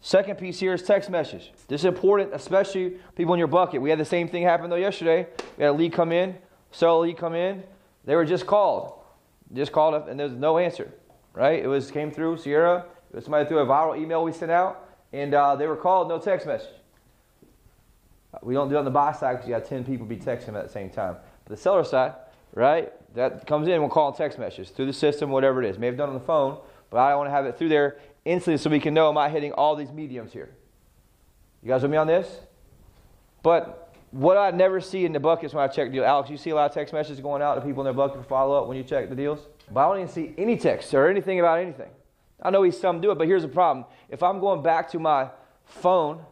Second 0.00 0.38
piece 0.38 0.58
here 0.58 0.72
is 0.72 0.82
text 0.82 1.10
message. 1.10 1.52
This 1.68 1.82
is 1.82 1.84
important, 1.84 2.32
especially 2.32 2.96
people 3.16 3.34
in 3.34 3.38
your 3.38 3.48
bucket. 3.48 3.82
We 3.82 3.90
had 3.90 3.98
the 3.98 4.04
same 4.04 4.28
thing 4.28 4.42
happen 4.42 4.70
though 4.70 4.76
yesterday. 4.76 5.26
We 5.58 5.64
had 5.64 5.70
a 5.70 5.72
lead 5.72 5.92
come 5.92 6.12
in, 6.12 6.36
sell 6.70 7.00
a 7.00 7.02
lead 7.02 7.18
come 7.18 7.34
in. 7.34 7.62
They 8.04 8.16
were 8.16 8.24
just 8.24 8.46
called, 8.46 8.94
just 9.52 9.72
called 9.72 9.94
up, 9.94 10.08
and 10.08 10.18
there 10.18 10.26
was 10.26 10.36
no 10.36 10.56
answer, 10.56 10.90
right? 11.34 11.62
It 11.62 11.66
was 11.66 11.90
came 11.90 12.10
through 12.10 12.38
Sierra. 12.38 12.86
It 13.10 13.16
was 13.16 13.24
somebody 13.24 13.46
through 13.46 13.58
a 13.58 13.66
viral 13.66 13.98
email 13.98 14.24
we 14.24 14.32
sent 14.32 14.50
out, 14.50 14.88
and 15.12 15.34
uh, 15.34 15.56
they 15.56 15.66
were 15.66 15.76
called, 15.76 16.08
no 16.08 16.18
text 16.18 16.46
message. 16.46 16.70
We 18.42 18.54
don't 18.54 18.68
do 18.68 18.76
it 18.76 18.78
on 18.78 18.84
the 18.84 18.90
buy 18.90 19.12
side 19.12 19.32
because 19.34 19.48
you 19.48 19.54
got 19.54 19.66
10 19.66 19.84
people 19.84 20.06
be 20.06 20.16
texting 20.16 20.54
at 20.54 20.66
the 20.66 20.72
same 20.72 20.88
time. 20.88 21.16
But 21.44 21.56
the 21.56 21.60
seller 21.60 21.84
side, 21.84 22.14
right? 22.54 22.92
That 23.14 23.46
comes 23.46 23.66
in, 23.68 23.80
we'll 23.80 23.90
call 23.90 24.12
text 24.12 24.38
messages 24.38 24.70
through 24.70 24.86
the 24.86 24.92
system, 24.92 25.30
whatever 25.30 25.62
it 25.62 25.68
is. 25.68 25.78
May 25.78 25.86
have 25.86 25.96
done 25.96 26.08
on 26.08 26.14
the 26.14 26.20
phone, 26.20 26.58
but 26.90 26.98
I 26.98 27.14
want 27.16 27.26
to 27.26 27.32
have 27.32 27.44
it 27.46 27.58
through 27.58 27.70
there 27.70 27.98
instantly 28.24 28.58
so 28.58 28.70
we 28.70 28.80
can 28.80 28.94
know 28.94 29.08
am 29.08 29.18
I 29.18 29.28
hitting 29.28 29.52
all 29.52 29.74
these 29.74 29.90
mediums 29.90 30.32
here. 30.32 30.50
You 31.62 31.68
guys 31.68 31.82
with 31.82 31.90
me 31.90 31.96
on 31.96 32.06
this? 32.06 32.40
But 33.42 33.94
what 34.10 34.36
I 34.36 34.50
never 34.50 34.80
see 34.80 35.04
in 35.04 35.12
the 35.12 35.20
buckets 35.20 35.54
when 35.54 35.62
I 35.62 35.68
check 35.68 35.92
deal, 35.92 36.04
Alex, 36.04 36.30
you 36.30 36.36
see 36.36 36.50
a 36.50 36.54
lot 36.54 36.70
of 36.70 36.74
text 36.74 36.92
messages 36.92 37.20
going 37.20 37.42
out 37.42 37.54
to 37.56 37.60
people 37.60 37.82
in 37.82 37.84
their 37.84 37.94
bucket 37.94 38.18
for 38.18 38.28
follow 38.28 38.60
up 38.60 38.68
when 38.68 38.76
you 38.76 38.82
check 38.82 39.08
the 39.08 39.14
deals? 39.14 39.40
But 39.70 39.80
I 39.80 39.88
don't 39.88 40.02
even 40.02 40.12
see 40.12 40.34
any 40.38 40.56
text 40.56 40.92
or 40.94 41.08
anything 41.08 41.40
about 41.40 41.58
anything. 41.58 41.90
I 42.42 42.50
know 42.50 42.62
we 42.62 42.70
some 42.70 43.00
do 43.00 43.10
it, 43.10 43.18
but 43.18 43.26
here's 43.26 43.42
the 43.42 43.48
problem. 43.48 43.84
If 44.08 44.22
I'm 44.22 44.40
going 44.40 44.62
back 44.62 44.90
to 44.92 44.98
my 44.98 45.28
phone 45.64 46.24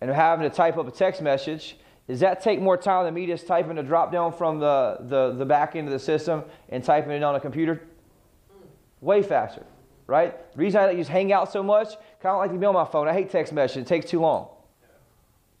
and 0.00 0.10
having 0.10 0.48
to 0.48 0.54
type 0.54 0.76
up 0.76 0.86
a 0.86 0.90
text 0.90 1.22
message 1.22 1.76
does 2.08 2.20
that 2.20 2.42
take 2.42 2.60
more 2.60 2.78
time 2.78 3.04
than 3.04 3.12
me 3.12 3.26
just 3.26 3.46
typing 3.46 3.76
a 3.76 3.82
drop 3.82 4.10
down 4.10 4.32
from 4.32 4.58
the, 4.58 4.96
the, 5.00 5.32
the 5.32 5.44
back 5.44 5.76
end 5.76 5.86
of 5.86 5.92
the 5.92 5.98
system 5.98 6.42
and 6.70 6.82
typing 6.82 7.12
it 7.12 7.22
on 7.22 7.34
a 7.34 7.40
computer? 7.40 7.82
Way 9.02 9.22
faster, 9.22 9.64
right? 10.06 10.50
The 10.52 10.58
reason 10.58 10.80
I 10.80 10.90
use 10.92 11.06
Hangout 11.06 11.52
so 11.52 11.62
much, 11.62 11.88
kind 12.20 12.34
of 12.34 12.38
like 12.38 12.50
email 12.50 12.70
on 12.70 12.74
my 12.74 12.86
phone. 12.86 13.08
I 13.08 13.12
hate 13.12 13.30
text 13.30 13.54
messaging, 13.54 13.82
it 13.82 13.86
takes 13.86 14.06
too 14.06 14.20
long. 14.20 14.48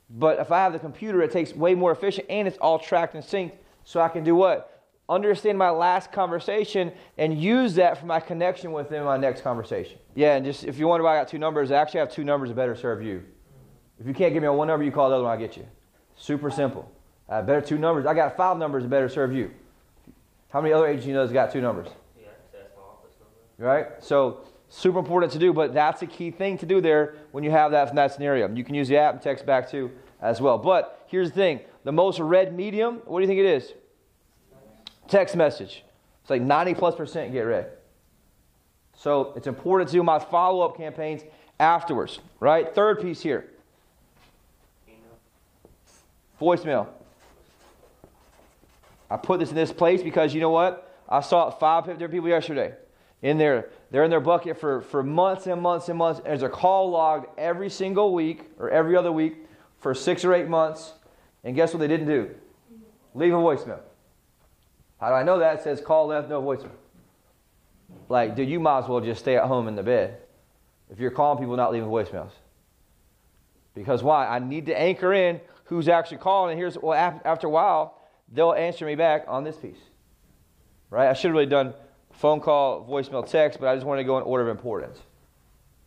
But 0.08 0.38
if 0.38 0.50
I 0.50 0.60
have 0.60 0.72
the 0.72 0.78
computer, 0.78 1.20
it 1.20 1.30
takes 1.30 1.54
way 1.54 1.74
more 1.74 1.92
efficient 1.92 2.26
and 2.30 2.48
it's 2.48 2.56
all 2.58 2.78
tracked 2.78 3.14
and 3.14 3.22
synced 3.22 3.52
so 3.84 4.00
I 4.00 4.08
can 4.08 4.24
do 4.24 4.34
what? 4.34 4.82
Understand 5.06 5.58
my 5.58 5.68
last 5.68 6.12
conversation 6.12 6.92
and 7.18 7.38
use 7.38 7.74
that 7.74 7.98
for 7.98 8.06
my 8.06 8.20
connection 8.20 8.72
within 8.72 9.04
my 9.04 9.18
next 9.18 9.42
conversation. 9.42 9.98
Yeah, 10.14 10.36
and 10.36 10.46
just 10.46 10.64
if 10.64 10.78
you 10.78 10.88
wonder 10.88 11.04
why 11.04 11.16
I 11.16 11.20
got 11.20 11.28
two 11.28 11.38
numbers, 11.38 11.70
I 11.70 11.76
actually 11.76 12.00
have 12.00 12.10
two 12.10 12.24
numbers 12.24 12.48
that 12.48 12.56
better 12.56 12.74
serve 12.74 13.02
you. 13.02 13.22
If 14.00 14.06
you 14.06 14.14
can't 14.14 14.32
give 14.32 14.42
me 14.42 14.48
one 14.48 14.68
number, 14.68 14.84
you 14.84 14.92
call 14.92 15.10
the 15.10 15.16
other 15.16 15.24
one, 15.24 15.32
I'll 15.32 15.38
get 15.38 15.58
you. 15.58 15.66
Super 16.18 16.50
simple. 16.50 16.90
Uh, 17.28 17.42
better 17.42 17.60
two 17.60 17.78
numbers. 17.78 18.04
I 18.04 18.12
got 18.12 18.36
five 18.36 18.58
numbers 18.58 18.82
that 18.82 18.88
better 18.88 19.08
serve 19.08 19.32
you. 19.32 19.50
How 20.50 20.60
many 20.60 20.74
other 20.74 20.86
agents 20.86 21.06
you 21.06 21.14
know 21.14 21.20
that's 21.20 21.32
got 21.32 21.52
two 21.52 21.60
numbers? 21.60 21.88
Yeah, 22.18 22.28
that's 22.52 22.74
my 22.76 22.82
office 22.82 23.14
number. 23.20 23.70
Right? 23.70 24.02
So 24.02 24.40
super 24.68 24.98
important 24.98 25.32
to 25.32 25.38
do, 25.38 25.52
but 25.52 25.72
that's 25.72 26.02
a 26.02 26.06
key 26.06 26.30
thing 26.30 26.58
to 26.58 26.66
do 26.66 26.80
there 26.80 27.14
when 27.30 27.44
you 27.44 27.50
have 27.50 27.70
that 27.70 27.88
in 27.90 27.96
that 27.96 28.12
scenario. 28.12 28.52
You 28.52 28.64
can 28.64 28.74
use 28.74 28.88
the 28.88 28.96
app 28.96 29.14
and 29.14 29.22
text 29.22 29.46
back 29.46 29.70
too 29.70 29.90
as 30.20 30.40
well. 30.40 30.58
But 30.58 31.04
here's 31.06 31.28
the 31.28 31.34
thing: 31.34 31.60
the 31.84 31.92
most 31.92 32.18
read 32.18 32.56
medium. 32.56 32.96
What 33.04 33.20
do 33.20 33.22
you 33.22 33.28
think 33.28 33.40
it 33.40 33.46
is? 33.46 33.72
Text 35.06 35.36
message. 35.36 35.84
It's 36.22 36.30
like 36.30 36.42
90 36.42 36.74
plus 36.74 36.94
percent 36.94 37.32
get 37.32 37.42
read. 37.42 37.70
So 38.94 39.32
it's 39.36 39.46
important 39.46 39.88
to 39.90 39.92
do 39.92 40.02
my 40.02 40.18
follow 40.18 40.66
up 40.66 40.76
campaigns 40.76 41.22
afterwards, 41.60 42.18
right? 42.40 42.74
Third 42.74 43.00
piece 43.00 43.20
here. 43.20 43.50
Voicemail. 46.40 46.88
I 49.10 49.16
put 49.16 49.40
this 49.40 49.50
in 49.50 49.56
this 49.56 49.72
place 49.72 50.02
because 50.02 50.34
you 50.34 50.40
know 50.40 50.50
what? 50.50 50.84
I 51.08 51.20
saw 51.20 51.50
five 51.50 51.86
different 51.86 52.12
people 52.12 52.28
yesterday 52.28 52.74
in 53.22 53.38
there. 53.38 53.70
They're 53.90 54.04
in 54.04 54.10
their 54.10 54.20
bucket 54.20 54.60
for, 54.60 54.82
for 54.82 55.02
months 55.02 55.46
and 55.46 55.62
months 55.62 55.88
and 55.88 55.98
months. 55.98 56.20
There's 56.24 56.42
a 56.42 56.48
call 56.48 56.90
logged 56.90 57.26
every 57.38 57.70
single 57.70 58.12
week 58.12 58.50
or 58.58 58.70
every 58.70 58.96
other 58.96 59.10
week 59.10 59.36
for 59.80 59.94
six 59.94 60.24
or 60.24 60.34
eight 60.34 60.48
months. 60.48 60.92
And 61.44 61.56
guess 61.56 61.72
what 61.72 61.80
they 61.80 61.88
didn't 61.88 62.08
do? 62.08 62.34
Leave 63.14 63.32
a 63.32 63.36
voicemail. 63.36 63.80
How 65.00 65.08
do 65.08 65.14
I 65.14 65.22
know 65.22 65.38
that? 65.38 65.60
It 65.60 65.62
says 65.62 65.80
call 65.80 66.08
left, 66.08 66.28
no 66.28 66.42
voicemail. 66.42 66.70
Like, 68.08 68.36
dude, 68.36 68.48
you 68.48 68.60
might 68.60 68.80
as 68.80 68.88
well 68.88 69.00
just 69.00 69.20
stay 69.20 69.36
at 69.36 69.44
home 69.44 69.68
in 69.68 69.74
the 69.74 69.82
bed 69.82 70.18
if 70.90 70.98
you're 70.98 71.10
calling 71.10 71.38
people 71.38 71.56
not 71.56 71.72
leaving 71.72 71.88
voicemails. 71.88 72.32
Because 73.74 74.02
why? 74.02 74.26
I 74.26 74.38
need 74.38 74.66
to 74.66 74.78
anchor 74.78 75.12
in 75.14 75.40
who's 75.68 75.88
actually 75.88 76.18
calling. 76.18 76.52
And 76.52 76.58
here's, 76.58 76.76
well, 76.78 76.92
af- 76.98 77.20
after 77.24 77.46
a 77.46 77.50
while, 77.50 77.98
they'll 78.32 78.52
answer 78.52 78.84
me 78.86 78.94
back 78.94 79.24
on 79.28 79.44
this 79.44 79.56
piece. 79.56 79.78
Right? 80.90 81.08
I 81.08 81.12
should 81.12 81.28
have 81.28 81.34
really 81.34 81.46
done 81.46 81.74
phone 82.12 82.40
call, 82.40 82.86
voicemail, 82.86 83.28
text, 83.28 83.60
but 83.60 83.68
I 83.68 83.74
just 83.74 83.86
wanted 83.86 84.02
to 84.02 84.06
go 84.06 84.16
in 84.18 84.24
order 84.24 84.48
of 84.48 84.56
importance. 84.56 84.98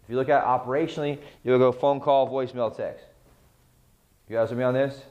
If 0.04 0.10
you 0.10 0.16
look 0.16 0.30
at 0.30 0.44
it 0.44 0.46
operationally, 0.46 1.20
you'll 1.44 1.58
go 1.60 1.72
phone 1.72 2.00
call, 2.00 2.30
voicemail, 2.30 2.76
text. 2.76 3.06
You 4.30 4.38
guys 4.38 4.50
with 4.50 4.60
me 4.60 4.64
on 4.64 4.74
this? 4.74 5.02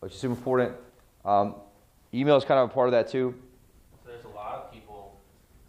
Which 0.00 0.12
is 0.12 0.18
super 0.18 0.34
important. 0.34 0.74
Um, 1.24 1.54
email 2.12 2.36
is 2.36 2.44
kind 2.44 2.60
of 2.60 2.70
a 2.70 2.72
part 2.74 2.88
of 2.88 2.92
that 2.92 3.08
too. 3.08 3.34
So 4.04 4.10
there's 4.10 4.24
a 4.24 4.28
lot 4.28 4.54
of 4.54 4.72
people 4.72 5.18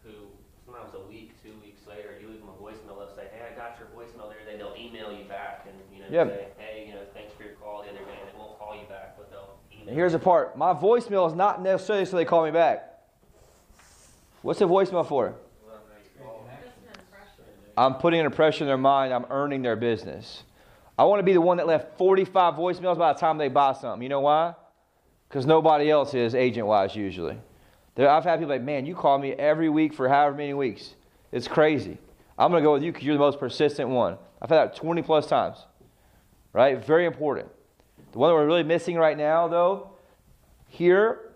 who 0.04 0.12
sometimes 0.66 0.94
a 0.94 1.00
week, 1.10 1.32
two 1.42 1.54
weeks 1.64 1.82
later, 1.88 2.14
you 2.22 2.28
leave 2.28 2.40
them 2.42 2.50
a 2.50 2.62
voicemail. 2.62 3.00
They'll 3.00 3.16
say, 3.16 3.28
"Hey, 3.32 3.42
I 3.52 3.56
got 3.56 3.80
your 3.80 3.88
voicemail 3.96 4.30
there." 4.30 4.44
Then 4.46 4.60
they'll 4.60 4.76
email 4.78 5.12
you 5.18 5.24
back 5.26 5.66
and 5.66 5.74
you 5.92 6.04
know 6.04 6.12
Yep. 6.12 6.28
say, 6.28 6.48
"Hey, 6.58 6.86
you 6.88 6.94
know, 6.94 7.02
thanks 7.14 7.34
for 7.34 7.44
your 7.44 7.54
call 7.54 7.82
the 7.84 7.90
other 7.90 8.00
day." 8.00 8.18
And 8.22 8.30
they 8.30 8.38
won't 8.38 8.60
call 8.60 8.76
you 8.76 8.86
back, 8.88 9.18
but 9.18 9.32
they'll 9.32 9.56
email. 9.72 9.75
And 9.88 9.96
here's 9.96 10.14
the 10.14 10.20
part 10.20 10.58
my 10.58 10.74
voicemail 10.74 11.28
is 11.28 11.36
not 11.36 11.62
necessarily 11.62 12.06
so 12.06 12.18
they 12.18 12.26
call 12.26 12.44
me 12.46 12.52
back. 12.52 12.92
What's 14.42 14.60
the 14.60 14.68
voicemail 14.68 15.08
for? 15.08 15.36
I'm 17.78 17.96
putting 17.96 18.22
an 18.22 18.26
impression 18.26 18.64
in 18.64 18.68
their 18.68 18.78
mind. 18.78 19.14
I'm 19.14 19.26
earning 19.30 19.62
their 19.62 19.76
business. 19.76 20.44
I 20.98 21.04
want 21.04 21.20
to 21.20 21.24
be 21.24 21.34
the 21.34 21.42
one 21.42 21.58
that 21.58 21.68
left 21.68 21.98
45 21.98 22.54
voicemails 22.54 22.98
by 22.98 23.12
the 23.12 23.20
time 23.20 23.38
they 23.38 23.50
buy 23.50 23.74
something. 23.74 24.02
You 24.02 24.10
know 24.10 24.22
why? 24.22 24.54
Because 25.28 25.46
nobody 25.46 25.92
else 25.92 26.14
is 26.14 26.36
agent 26.36 26.68
wise 26.68 26.96
usually. 26.96 27.38
I've 27.98 28.24
had 28.24 28.40
people 28.40 28.54
like, 28.54 28.62
man, 28.62 28.86
you 28.86 28.96
call 28.96 29.18
me 29.18 29.34
every 29.34 29.70
week 29.70 29.94
for 29.94 30.08
however 30.08 30.38
many 30.38 30.54
weeks. 30.54 30.96
It's 31.32 31.48
crazy. 31.48 31.98
I'm 32.38 32.52
going 32.52 32.62
to 32.62 32.66
go 32.66 32.74
with 32.74 32.84
you 32.84 32.92
because 32.92 33.06
you're 33.06 33.16
the 33.16 33.20
most 33.20 33.40
persistent 33.40 33.90
one. 33.90 34.18
I've 34.42 34.50
had 34.50 34.70
that 34.70 34.76
20 34.76 35.02
plus 35.02 35.28
times. 35.28 35.58
Right? 36.54 36.86
Very 36.86 37.06
important. 37.06 37.50
The 38.16 38.20
one 38.20 38.30
that 38.30 38.36
we're 38.36 38.46
really 38.46 38.64
missing 38.64 38.96
right 38.96 39.18
now, 39.18 39.50
though, 39.50 39.90
here, 40.70 41.34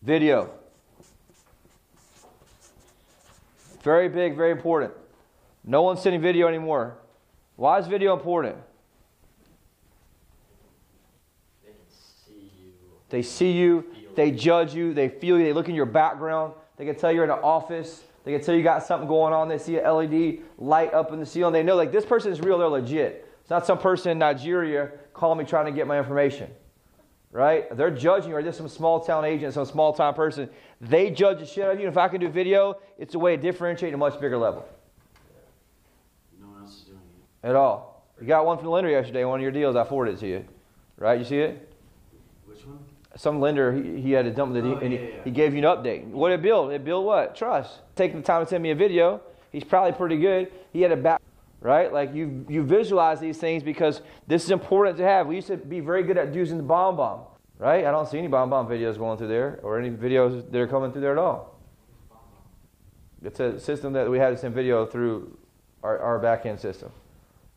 video. 0.00 0.50
Very 3.82 4.08
big, 4.08 4.36
very 4.36 4.52
important. 4.52 4.92
No 5.64 5.82
one's 5.82 6.00
sending 6.00 6.20
video 6.20 6.46
anymore. 6.46 6.98
Why 7.56 7.80
is 7.80 7.88
video 7.88 8.14
important? 8.14 8.54
They 11.64 11.72
can 11.72 11.76
see 12.24 12.52
you. 12.62 12.72
They 13.08 13.22
see 13.22 13.50
you, 13.50 13.84
they 14.14 14.30
judge 14.30 14.76
you, 14.76 14.94
they 14.94 15.08
feel 15.08 15.40
you, 15.40 15.44
they 15.44 15.52
look 15.52 15.68
in 15.68 15.74
your 15.74 15.86
background, 15.86 16.54
they 16.76 16.84
can 16.84 16.94
tell 16.94 17.10
you're 17.10 17.24
in 17.24 17.30
an 17.30 17.40
office, 17.42 18.04
they 18.22 18.30
can 18.30 18.42
tell 18.42 18.54
you 18.54 18.62
got 18.62 18.84
something 18.84 19.08
going 19.08 19.32
on, 19.32 19.48
they 19.48 19.58
see 19.58 19.78
a 19.78 19.92
LED 19.92 20.38
light 20.56 20.94
up 20.94 21.10
in 21.10 21.18
the 21.18 21.26
ceiling, 21.26 21.52
they 21.52 21.64
know 21.64 21.74
like 21.74 21.90
this 21.90 22.04
person 22.04 22.30
is 22.30 22.40
real, 22.40 22.58
they're 22.58 22.68
legit. 22.68 23.25
It's 23.46 23.50
not 23.50 23.64
some 23.64 23.78
person 23.78 24.10
in 24.10 24.18
Nigeria 24.18 24.90
calling 25.14 25.38
me 25.38 25.44
trying 25.44 25.66
to 25.66 25.70
get 25.70 25.86
my 25.86 25.96
information. 25.96 26.50
Right? 27.30 27.64
They're 27.76 27.92
judging 27.92 28.30
you, 28.30 28.36
or 28.36 28.42
just 28.42 28.58
some 28.58 28.68
small 28.68 28.98
town 28.98 29.24
agent, 29.24 29.54
some 29.54 29.66
small 29.66 29.92
town 29.92 30.14
person. 30.14 30.50
They 30.80 31.10
judge 31.12 31.38
the 31.38 31.46
shit 31.46 31.62
out 31.62 31.74
of 31.74 31.80
you. 31.80 31.86
If 31.86 31.96
I 31.96 32.08
can 32.08 32.20
do 32.20 32.28
video, 32.28 32.80
it's 32.98 33.14
a 33.14 33.20
way 33.20 33.36
to 33.36 33.40
differentiate 33.40 33.92
at 33.92 33.94
a 33.94 33.98
much 33.98 34.20
bigger 34.20 34.36
level. 34.36 34.68
No 36.40 36.48
one 36.48 36.62
else 36.62 36.78
is 36.78 36.80
doing 36.80 36.98
it. 36.98 37.46
At 37.46 37.54
all. 37.54 38.04
You 38.20 38.26
got 38.26 38.44
one 38.44 38.56
from 38.56 38.64
the 38.64 38.70
lender 38.72 38.90
yesterday, 38.90 39.24
one 39.24 39.38
of 39.38 39.42
your 39.42 39.52
deals, 39.52 39.76
I 39.76 39.84
forwarded 39.84 40.16
it 40.16 40.20
to 40.22 40.26
you. 40.26 40.44
Right? 40.98 41.16
You 41.16 41.24
see 41.24 41.38
it? 41.38 41.72
Which 42.46 42.66
one? 42.66 42.80
some 43.14 43.40
lender 43.40 43.72
he, 43.72 44.00
he 44.00 44.10
had 44.10 44.26
a 44.26 44.30
dump 44.32 44.56
it 44.56 44.64
Oh, 44.64 44.78
and, 44.78 44.92
he, 44.92 44.98
yeah, 44.98 45.04
yeah. 45.04 45.22
he 45.22 45.30
gave 45.30 45.54
you 45.54 45.58
an 45.60 45.64
update. 45.64 46.04
What 46.08 46.30
did 46.30 46.40
it 46.40 46.42
build? 46.42 46.72
It 46.72 46.84
built 46.84 47.04
what? 47.04 47.36
Trust. 47.36 47.78
Taking 47.94 48.22
the 48.22 48.26
time 48.26 48.42
to 48.44 48.50
send 48.50 48.60
me 48.60 48.72
a 48.72 48.74
video. 48.74 49.20
He's 49.52 49.62
probably 49.62 49.92
pretty 49.92 50.18
good. 50.18 50.50
He 50.72 50.82
had 50.82 50.90
a 50.90 50.96
back, 50.96 51.22
right? 51.60 51.92
Like 51.92 52.14
you 52.14 52.44
you 52.48 52.62
visualize 52.62 53.20
these 53.20 53.38
things 53.38 53.62
because 53.62 54.02
this 54.26 54.44
is 54.44 54.50
important 54.50 54.96
to 54.98 55.04
have. 55.04 55.26
We 55.26 55.36
used 55.36 55.48
to 55.48 55.56
be 55.56 55.80
very 55.80 56.02
good 56.02 56.18
at 56.18 56.34
using 56.34 56.58
the 56.58 56.64
BombBomb, 56.64 57.26
right? 57.58 57.84
I 57.84 57.90
don't 57.90 58.08
see 58.08 58.18
any 58.18 58.28
BombBomb 58.28 58.68
videos 58.68 58.98
going 58.98 59.18
through 59.18 59.28
there 59.28 59.60
or 59.62 59.78
any 59.78 59.90
videos 59.90 60.50
that 60.50 60.60
are 60.60 60.66
coming 60.66 60.92
through 60.92 61.02
there 61.02 61.12
at 61.12 61.18
all. 61.18 61.58
It's 63.24 63.40
a 63.40 63.58
system 63.58 63.92
that 63.94 64.08
we 64.08 64.18
had 64.18 64.30
to 64.30 64.36
send 64.36 64.54
video 64.54 64.86
through 64.86 65.36
our, 65.82 65.98
our 65.98 66.18
back 66.18 66.46
end 66.46 66.60
system. 66.60 66.92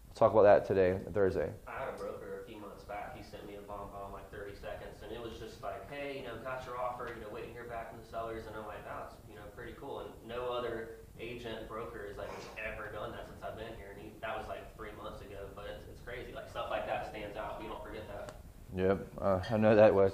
We'll 0.08 0.16
talk 0.16 0.32
about 0.32 0.44
that 0.44 0.66
today, 0.66 0.98
Thursday. 1.14 1.50
I 1.68 1.72
had 1.72 1.90
a 1.94 1.98
broker 1.98 2.42
a 2.44 2.50
few 2.50 2.58
months 2.58 2.84
back. 2.84 3.16
He 3.16 3.24
sent 3.24 3.46
me 3.46 3.56
a 3.56 3.64
BombBomb 3.70 4.14
like 4.14 4.32
30 4.32 4.56
seconds, 4.56 5.04
and 5.04 5.12
it 5.12 5.22
was 5.22 5.38
just 5.38 5.62
like, 5.62 5.92
"Hey, 5.92 6.20
you 6.20 6.24
know, 6.24 6.34
got 6.44 6.66
your 6.66 6.80
offer. 6.80 7.12
You 7.14 7.22
know, 7.22 7.30
waiting 7.32 7.52
to 7.52 7.54
hear 7.54 7.70
back 7.70 7.92
from 7.92 8.00
the 8.02 8.08
sellers." 8.10 8.48
And 8.48 8.56
I'm 8.56 8.66
like, 8.66 8.84
"That's 8.86 9.14
you 9.30 9.36
know 9.36 9.46
pretty 9.56 9.74
cool." 9.80 10.00
And 10.00 10.10
no 10.28 10.50
other 10.50 11.00
agent 11.20 11.68
broker 11.68 12.08
has 12.08 12.18
like 12.18 12.32
ever 12.58 12.92
done 12.92 13.12
that 13.12 13.28
since 13.28 13.44
I've 13.44 13.58
been 13.58 13.76
here. 13.78 13.92
And 13.94 14.02
he, 14.02 14.12
that 14.22 14.38
was 14.38 14.48
like 14.48 14.64
three 14.76 14.96
months 14.98 15.22
ago, 15.22 15.46
but 15.56 15.68
it's, 15.68 15.84
it's 15.92 16.02
crazy. 16.02 16.32
Like 16.34 16.50
stuff 16.50 16.72
like 16.72 16.88
that 16.88 17.10
stands 17.12 17.38
out. 17.38 17.62
We 17.62 17.68
don't 17.68 17.84
forget 17.84 18.08
that. 18.08 18.40
Yep, 18.80 19.08
uh, 19.22 19.40
I 19.52 19.58
know 19.58 19.76
that 19.76 19.94
was. 19.94 20.14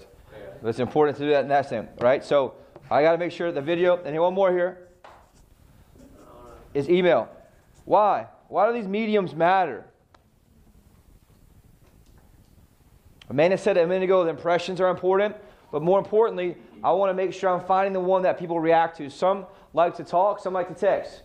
But 0.62 0.70
it's 0.70 0.80
important 0.80 1.18
to 1.18 1.24
do 1.24 1.30
that 1.30 1.44
in 1.44 1.50
that 1.50 1.70
sense, 1.70 1.88
right? 2.02 2.26
So 2.26 2.56
I 2.90 3.04
got 3.04 3.12
to 3.12 3.18
make 3.20 3.32
sure 3.32 3.52
the 3.52 3.62
video, 3.62 4.02
and 4.04 4.20
one 4.20 4.34
more 4.34 4.52
here, 4.52 4.88
is 6.74 6.90
email. 6.90 7.30
Why? 7.86 8.26
Why 8.48 8.68
do 8.68 8.74
these 8.74 8.88
mediums 8.88 9.36
matter? 9.36 9.86
Amanda 13.30 13.58
said 13.58 13.78
a 13.78 13.86
minute 13.86 14.04
ago 14.04 14.24
the 14.24 14.32
impressions 14.32 14.82
are 14.82 14.90
important, 14.90 15.36
but 15.72 15.84
more 15.84 16.00
importantly, 16.00 16.58
I 16.84 16.92
want 16.92 17.12
to 17.12 17.14
make 17.14 17.34
sure 17.34 17.52
I'm 17.52 17.66
finding 17.66 17.94
the 17.94 18.00
one 18.00 18.24
that 18.24 18.40
people 18.40 18.60
react 18.60 18.98
to. 18.98 19.12
Some 19.12 19.46
like 19.74 19.96
to 19.98 20.04
talk, 20.04 20.40
some 20.40 20.54
like 20.54 20.70
to 20.70 20.74
text. 20.74 21.22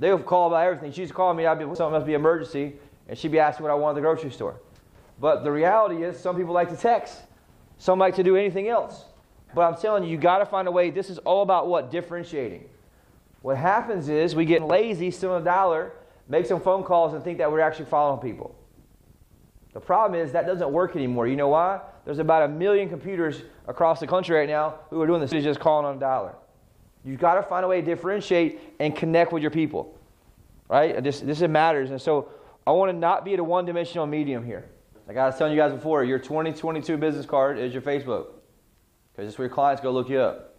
They'll 0.00 0.18
call 0.18 0.48
about 0.48 0.66
everything. 0.66 0.90
She's 0.90 1.12
calling 1.12 1.36
me, 1.36 1.46
I'd 1.46 1.58
be 1.58 1.64
something 1.66 1.92
must 1.92 2.06
be 2.06 2.14
emergency, 2.14 2.74
and 3.08 3.16
she'd 3.16 3.30
be 3.30 3.38
asking 3.38 3.62
what 3.62 3.70
I 3.70 3.74
want 3.74 3.96
at 3.96 3.96
the 3.96 4.00
grocery 4.00 4.32
store. 4.32 4.56
But 5.20 5.44
the 5.44 5.50
reality 5.50 6.02
is, 6.02 6.18
some 6.18 6.36
people 6.36 6.54
like 6.54 6.70
to 6.70 6.76
text, 6.76 7.18
some 7.78 7.98
like 7.98 8.14
to 8.16 8.22
do 8.22 8.36
anything 8.36 8.68
else. 8.68 9.04
But 9.54 9.62
I'm 9.62 9.80
telling 9.80 10.04
you, 10.04 10.10
you 10.10 10.16
got 10.16 10.38
to 10.38 10.46
find 10.46 10.66
a 10.66 10.72
way. 10.72 10.90
This 10.90 11.10
is 11.10 11.18
all 11.18 11.42
about 11.42 11.68
what? 11.68 11.90
Differentiating. 11.90 12.68
What 13.42 13.56
happens 13.56 14.08
is 14.08 14.34
we 14.34 14.44
get 14.44 14.62
lazy, 14.62 15.10
steal 15.10 15.36
a 15.36 15.42
dollar, 15.42 15.92
make 16.28 16.46
some 16.46 16.60
phone 16.60 16.82
calls, 16.82 17.14
and 17.14 17.22
think 17.22 17.38
that 17.38 17.50
we're 17.52 17.60
actually 17.60 17.84
following 17.84 18.20
people. 18.20 18.54
The 19.74 19.80
problem 19.80 20.20
is 20.20 20.32
that 20.32 20.46
doesn't 20.46 20.70
work 20.70 20.96
anymore. 20.96 21.26
You 21.26 21.36
know 21.36 21.48
why? 21.48 21.80
There's 22.04 22.18
about 22.18 22.42
a 22.44 22.48
million 22.48 22.88
computers 22.88 23.42
across 23.66 24.00
the 24.00 24.06
country 24.06 24.36
right 24.36 24.48
now 24.48 24.76
who 24.90 25.00
are 25.00 25.06
doing 25.06 25.20
this, 25.20 25.30
just 25.30 25.60
calling 25.60 25.86
on 25.86 25.96
a 25.96 26.00
dollar. 26.00 26.34
You've 27.04 27.20
got 27.20 27.34
to 27.34 27.42
find 27.42 27.64
a 27.64 27.68
way 27.68 27.80
to 27.80 27.86
differentiate 27.86 28.60
and 28.80 28.96
connect 28.96 29.32
with 29.32 29.42
your 29.42 29.50
people. 29.50 29.98
Right? 30.68 31.02
This, 31.02 31.20
this 31.20 31.40
matters. 31.40 31.90
And 31.90 32.00
so 32.00 32.30
I 32.66 32.72
want 32.72 32.90
to 32.90 32.96
not 32.96 33.24
be 33.24 33.34
at 33.34 33.40
a 33.40 33.44
one 33.44 33.66
dimensional 33.66 34.06
medium 34.06 34.44
here. 34.44 34.70
Like 35.06 35.16
I 35.16 35.26
was 35.26 35.36
telling 35.36 35.52
you 35.52 35.58
guys 35.58 35.72
before, 35.72 36.02
your 36.04 36.18
2022 36.18 36.96
business 36.96 37.26
card 37.26 37.58
is 37.58 37.72
your 37.72 37.82
Facebook. 37.82 38.26
Because 39.12 39.28
it's 39.28 39.38
where 39.38 39.46
your 39.46 39.54
clients 39.54 39.82
go 39.82 39.90
look 39.90 40.08
you 40.08 40.18
up. 40.18 40.56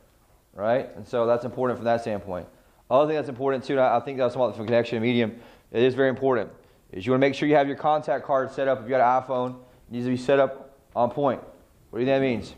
Right? 0.53 0.89
And 0.95 1.07
so 1.07 1.25
that's 1.25 1.45
important 1.45 1.77
from 1.77 1.85
that 1.85 2.01
standpoint. 2.01 2.47
Other 2.89 3.07
thing 3.07 3.15
that's 3.15 3.29
important 3.29 3.63
too, 3.63 3.73
and 3.73 3.81
I 3.81 3.99
think 3.99 4.17
that's 4.17 4.35
about 4.35 4.55
the 4.55 4.63
connection 4.63 5.01
medium, 5.01 5.39
it 5.71 5.81
is 5.81 5.95
very 5.95 6.09
important, 6.09 6.51
is 6.91 7.05
you 7.05 7.11
want 7.11 7.21
to 7.21 7.27
make 7.27 7.33
sure 7.33 7.49
you 7.49 7.55
have 7.55 7.67
your 7.67 7.75
contact 7.75 8.25
card 8.25 8.51
set 8.51 8.67
up. 8.67 8.79
If 8.79 8.85
you 8.85 8.91
got 8.91 9.01
an 9.01 9.27
iPhone, 9.27 9.55
it 9.55 9.91
needs 9.91 10.05
to 10.05 10.11
be 10.11 10.17
set 10.17 10.39
up 10.39 10.77
on 10.95 11.09
point. 11.09 11.41
What 11.89 11.99
do 11.99 12.05
you 12.05 12.11
think 12.11 12.21
that 12.21 12.25
means? 12.25 12.55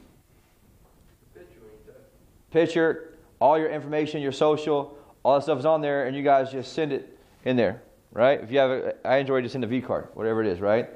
Picture, 2.52 3.18
all 3.40 3.58
your 3.58 3.70
information, 3.70 4.22
your 4.22 4.32
social, 4.32 4.98
all 5.24 5.36
that 5.36 5.44
stuff 5.44 5.60
is 5.60 5.66
on 5.66 5.82
there, 5.82 6.08
and 6.08 6.16
you 6.16 6.24
guys 6.24 6.52
just 6.52 6.74
send 6.74 6.92
it 6.92 7.18
in 7.46 7.56
there, 7.56 7.82
right? 8.12 8.42
If 8.42 8.52
you 8.52 8.60
have 8.60 8.96
I 9.04 9.18
enjoy 9.18 9.42
just 9.42 9.54
send 9.54 9.64
a 9.64 9.68
V 9.68 9.82
card, 9.82 10.10
whatever 10.14 10.42
it 10.42 10.48
is, 10.48 10.60
right? 10.60 10.90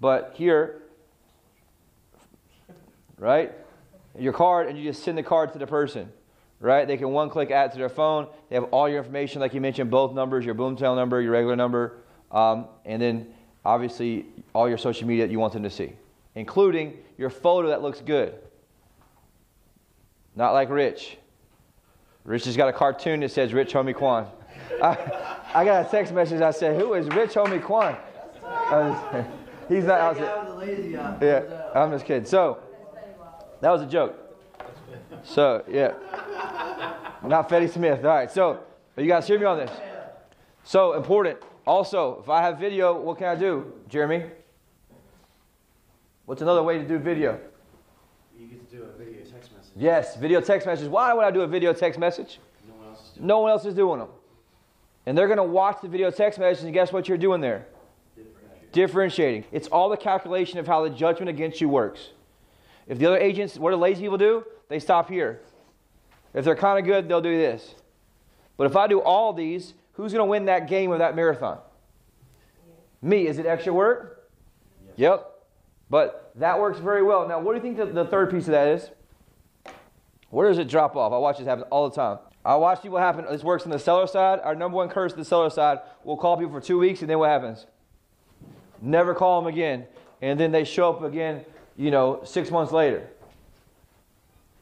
But 0.00 0.32
here, 0.34 0.82
right? 3.18 3.52
Your 4.18 4.32
card, 4.32 4.68
and 4.68 4.78
you 4.78 4.84
just 4.84 5.02
send 5.02 5.18
the 5.18 5.22
card 5.22 5.52
to 5.52 5.58
the 5.58 5.66
person, 5.66 6.10
right? 6.60 6.86
They 6.86 6.96
can 6.96 7.10
one 7.10 7.30
click 7.30 7.50
add 7.50 7.72
to 7.72 7.78
their 7.78 7.88
phone. 7.88 8.28
They 8.48 8.54
have 8.54 8.64
all 8.64 8.88
your 8.88 8.98
information, 8.98 9.40
like 9.40 9.54
you 9.54 9.60
mentioned, 9.60 9.90
both 9.90 10.14
numbers, 10.14 10.44
your 10.44 10.54
BoomTown 10.54 10.96
number, 10.96 11.20
your 11.20 11.32
regular 11.32 11.56
number, 11.56 11.98
um, 12.30 12.66
and 12.84 13.00
then 13.00 13.26
obviously 13.64 14.26
all 14.54 14.68
your 14.68 14.78
social 14.78 15.06
media 15.06 15.26
that 15.26 15.32
you 15.32 15.38
want 15.38 15.52
them 15.52 15.62
to 15.62 15.70
see, 15.70 15.92
including 16.34 16.96
your 17.16 17.30
photo 17.30 17.68
that 17.68 17.82
looks 17.82 18.00
good. 18.00 18.34
Not 20.36 20.52
like 20.52 20.70
Rich. 20.70 21.18
Rich 22.24 22.44
has 22.44 22.56
got 22.56 22.68
a 22.68 22.72
cartoon 22.72 23.20
that 23.20 23.30
says 23.30 23.52
Rich 23.52 23.72
Homie 23.72 23.94
Quan. 23.94 24.26
I, 24.82 24.96
I 25.54 25.64
got 25.64 25.86
a 25.86 25.90
text 25.90 26.12
message. 26.12 26.40
I 26.40 26.50
said, 26.50 26.80
"Who 26.80 26.94
is 26.94 27.08
Rich 27.08 27.30
Homie 27.30 27.62
Quan?" 27.62 27.96
I 29.68 29.72
was- 29.72 29.78
he's 29.78 29.84
not. 29.84 30.00
I 30.00 30.08
was, 30.10 30.18
Guy 30.18 30.38
with 30.38 30.48
the 30.48 30.54
lazy 30.54 30.96
eye. 30.96 31.18
yeah, 31.20 31.70
I'm 31.74 31.90
just 31.90 32.04
kidding. 32.04 32.24
So 32.24 32.58
that 33.60 33.70
was 33.70 33.82
a 33.82 33.86
joke. 33.86 34.16
So 35.24 35.64
yeah, 35.68 35.94
not 37.22 37.48
Fetty 37.48 37.68
Smith. 37.70 38.04
All 38.04 38.10
right. 38.10 38.30
So 38.30 38.60
you 38.96 39.06
guys 39.06 39.26
hear 39.26 39.38
me 39.38 39.44
on 39.44 39.58
this? 39.58 39.70
So 40.64 40.94
important. 40.94 41.38
Also, 41.66 42.20
if 42.22 42.30
I 42.30 42.40
have 42.40 42.58
video, 42.58 42.98
what 42.98 43.18
can 43.18 43.26
I 43.26 43.34
do, 43.34 43.72
Jeremy? 43.88 44.24
What's 46.24 46.40
another 46.42 46.62
way 46.62 46.78
to 46.78 46.86
do 46.86 46.98
video? 46.98 47.38
You 48.38 48.46
get 48.46 48.70
to 48.70 48.76
do 48.76 48.82
a 48.84 48.98
video 48.98 49.20
text 49.24 49.52
message. 49.54 49.72
Yes, 49.76 50.16
video 50.16 50.40
text 50.40 50.66
message. 50.66 50.88
Why 50.88 51.12
would 51.12 51.24
I 51.24 51.30
do 51.30 51.42
a 51.42 51.46
video 51.46 51.72
text 51.72 51.98
message? 51.98 52.38
No 52.66 52.74
one 52.76 52.86
else 52.88 53.00
is 53.00 53.12
doing 53.14 53.26
No 53.26 53.38
one 53.40 53.50
else 53.50 53.64
is 53.66 53.74
doing 53.74 53.98
them. 53.98 54.08
And 55.06 55.16
they're 55.16 55.26
going 55.26 55.38
to 55.38 55.42
watch 55.42 55.78
the 55.82 55.88
video 55.88 56.10
text 56.10 56.38
message, 56.38 56.64
and 56.64 56.72
guess 56.72 56.92
what 56.92 57.08
you're 57.08 57.18
doing 57.18 57.40
there? 57.40 57.66
Differentiating. 58.78 59.44
It's 59.50 59.66
all 59.66 59.88
the 59.88 59.96
calculation 59.96 60.60
of 60.60 60.68
how 60.68 60.84
the 60.84 60.90
judgment 60.90 61.28
against 61.28 61.60
you 61.60 61.68
works. 61.68 62.10
If 62.86 62.98
the 62.98 63.06
other 63.06 63.18
agents, 63.18 63.58
what 63.58 63.72
do 63.72 63.76
lazy 63.76 64.02
people 64.02 64.18
do? 64.18 64.44
They 64.68 64.78
stop 64.78 65.08
here. 65.08 65.40
If 66.32 66.44
they're 66.44 66.54
kind 66.54 66.78
of 66.78 66.84
good, 66.84 67.08
they'll 67.08 67.20
do 67.20 67.36
this. 67.36 67.74
But 68.56 68.68
if 68.68 68.76
I 68.76 68.86
do 68.86 69.00
all 69.00 69.32
these, 69.32 69.74
who's 69.94 70.12
going 70.12 70.24
to 70.24 70.30
win 70.30 70.44
that 70.44 70.68
game 70.68 70.92
of 70.92 71.00
that 71.00 71.16
marathon? 71.16 71.58
Me. 73.02 73.26
Is 73.26 73.40
it 73.40 73.46
extra 73.46 73.72
work? 73.72 74.30
Yes. 74.86 74.94
Yep. 74.96 75.30
But 75.90 76.30
that 76.36 76.60
works 76.60 76.78
very 76.78 77.02
well. 77.02 77.26
Now, 77.26 77.40
what 77.40 77.54
do 77.54 77.56
you 77.56 77.62
think 77.62 77.78
the, 77.78 78.04
the 78.04 78.08
third 78.08 78.30
piece 78.30 78.44
of 78.44 78.52
that 78.52 78.68
is? 78.68 78.90
Where 80.30 80.48
does 80.48 80.58
it 80.58 80.68
drop 80.68 80.94
off? 80.94 81.12
I 81.12 81.18
watch 81.18 81.38
this 81.38 81.48
happen 81.48 81.64
all 81.72 81.90
the 81.90 81.96
time. 81.96 82.18
I 82.44 82.54
watch 82.54 82.80
people 82.80 82.98
happen. 82.98 83.26
This 83.28 83.42
works 83.42 83.64
on 83.64 83.70
the 83.70 83.78
seller 83.80 84.06
side. 84.06 84.38
Our 84.44 84.54
number 84.54 84.76
one 84.76 84.88
curse 84.88 85.14
on 85.14 85.18
the 85.18 85.24
seller 85.24 85.50
side, 85.50 85.80
we'll 86.04 86.16
call 86.16 86.36
people 86.36 86.52
for 86.52 86.60
two 86.60 86.78
weeks, 86.78 87.00
and 87.00 87.10
then 87.10 87.18
what 87.18 87.30
happens? 87.30 87.66
Never 88.80 89.14
call 89.14 89.40
them 89.40 89.52
again. 89.52 89.86
And 90.22 90.38
then 90.38 90.52
they 90.52 90.64
show 90.64 90.90
up 90.90 91.02
again, 91.02 91.44
you 91.76 91.90
know, 91.90 92.20
six 92.24 92.50
months 92.50 92.72
later. 92.72 93.08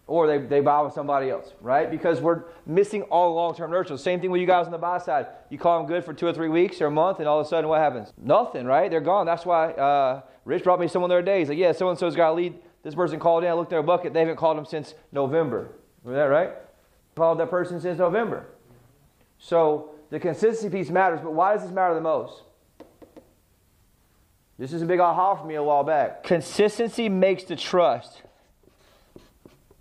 Or 0.07 0.27
they, 0.27 0.39
they 0.39 0.61
buy 0.61 0.83
with 0.83 0.93
somebody 0.93 1.31
else, 1.31 1.53
right? 1.61 1.91
Because 1.91 2.21
we're 2.21 2.45
missing 2.65 3.03
all 3.03 3.35
long 3.35 3.57
term 3.57 3.73
nurture. 3.73 3.97
Same 3.99 4.21
thing 4.21 4.31
with 4.31 4.41
you 4.41 4.47
guys 4.47 4.67
on 4.67 4.73
the 4.73 4.79
buy 4.79 4.99
side. 4.99 5.27
You 5.51 5.59
call 5.59 5.79
them 5.79 5.89
good 5.89 6.05
for 6.05 6.15
two 6.15 6.27
or 6.27 6.33
three 6.33 6.49
weeks 6.49 6.81
or 6.81 6.87
a 6.87 6.91
month, 6.91 7.19
and 7.19 7.27
all 7.27 7.41
of 7.41 7.47
a 7.47 7.49
sudden 7.49 7.69
what 7.69 7.81
happens? 7.81 8.13
Nothing, 8.17 8.67
right? 8.67 8.89
They're 8.89 9.01
gone. 9.01 9.27
That's 9.27 9.45
why 9.45 9.73
uh, 9.73 10.21
Rich 10.45 10.63
brought 10.63 10.79
me 10.79 10.87
someone 10.87 11.09
the 11.09 11.17
other 11.17 11.25
day. 11.25 11.41
He's 11.41 11.49
like, 11.49 11.59
yeah, 11.59 11.73
so 11.73 11.91
and 11.91 11.99
so's 11.99 12.15
got 12.15 12.31
a 12.31 12.35
lead. 12.35 12.55
This 12.85 12.95
person 12.95 13.19
called 13.19 13.43
in. 13.43 13.51
I 13.51 13.55
looked 13.55 13.73
in 13.73 13.77
their 13.77 13.83
bucket. 13.83 14.13
They 14.13 14.21
haven't 14.21 14.37
called 14.37 14.57
them 14.57 14.65
since 14.65 14.95
November. 15.11 15.73
Remember 16.05 16.23
that, 16.23 16.33
right? 16.33 16.55
Called 17.17 17.41
that 17.41 17.51
person 17.51 17.81
since 17.81 17.99
November. 17.99 18.47
So 19.41 19.91
the 20.11 20.21
consistency 20.21 20.71
piece 20.71 20.89
matters, 20.89 21.19
but 21.21 21.33
why 21.33 21.55
does 21.55 21.63
this 21.63 21.73
matter 21.73 21.95
the 21.95 22.01
most? 22.01 22.43
This 24.59 24.73
is 24.73 24.81
a 24.83 24.87
big 24.87 25.01
aha 25.01 25.35
for 25.35 25.47
me 25.47 25.55
a 25.55 25.63
while 25.63 25.85
back. 25.85 26.23
Consistency 26.23 27.09
makes 27.09 27.45
the 27.45 27.57
trust. 27.57 28.23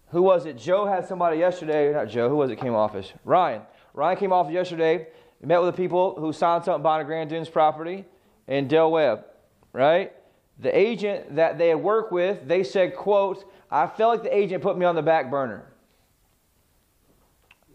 Who 0.09 0.21
was 0.21 0.45
it? 0.45 0.57
Joe 0.57 0.85
had 0.85 1.07
somebody 1.07 1.37
yesterday. 1.37 1.93
Not 1.93 2.09
Joe. 2.09 2.29
Who 2.29 2.35
was 2.35 2.51
it? 2.51 2.57
Came 2.57 2.75
office. 2.75 3.11
Ryan. 3.23 3.61
Ryan 3.93 4.17
came 4.17 4.33
off 4.33 4.51
yesterday. 4.51 5.07
Met 5.41 5.61
with 5.61 5.75
the 5.75 5.81
people 5.81 6.15
who 6.17 6.33
signed 6.33 6.65
something 6.65 6.81
buying 6.81 7.01
a 7.01 7.05
Grand 7.05 7.29
Dunes 7.29 7.49
property 7.49 8.05
in 8.47 8.67
Del 8.67 8.91
Webb. 8.91 9.25
Right. 9.73 10.13
The 10.59 10.75
agent 10.75 11.35
that 11.35 11.57
they 11.57 11.69
had 11.69 11.83
worked 11.83 12.11
with, 12.11 12.47
they 12.47 12.63
said, 12.63 12.95
"quote 12.95 13.43
I 13.69 13.87
felt 13.87 14.13
like 14.13 14.23
the 14.23 14.35
agent 14.35 14.63
put 14.63 14.77
me 14.77 14.85
on 14.85 14.95
the 14.95 15.01
back 15.01 15.29
burner." 15.29 15.65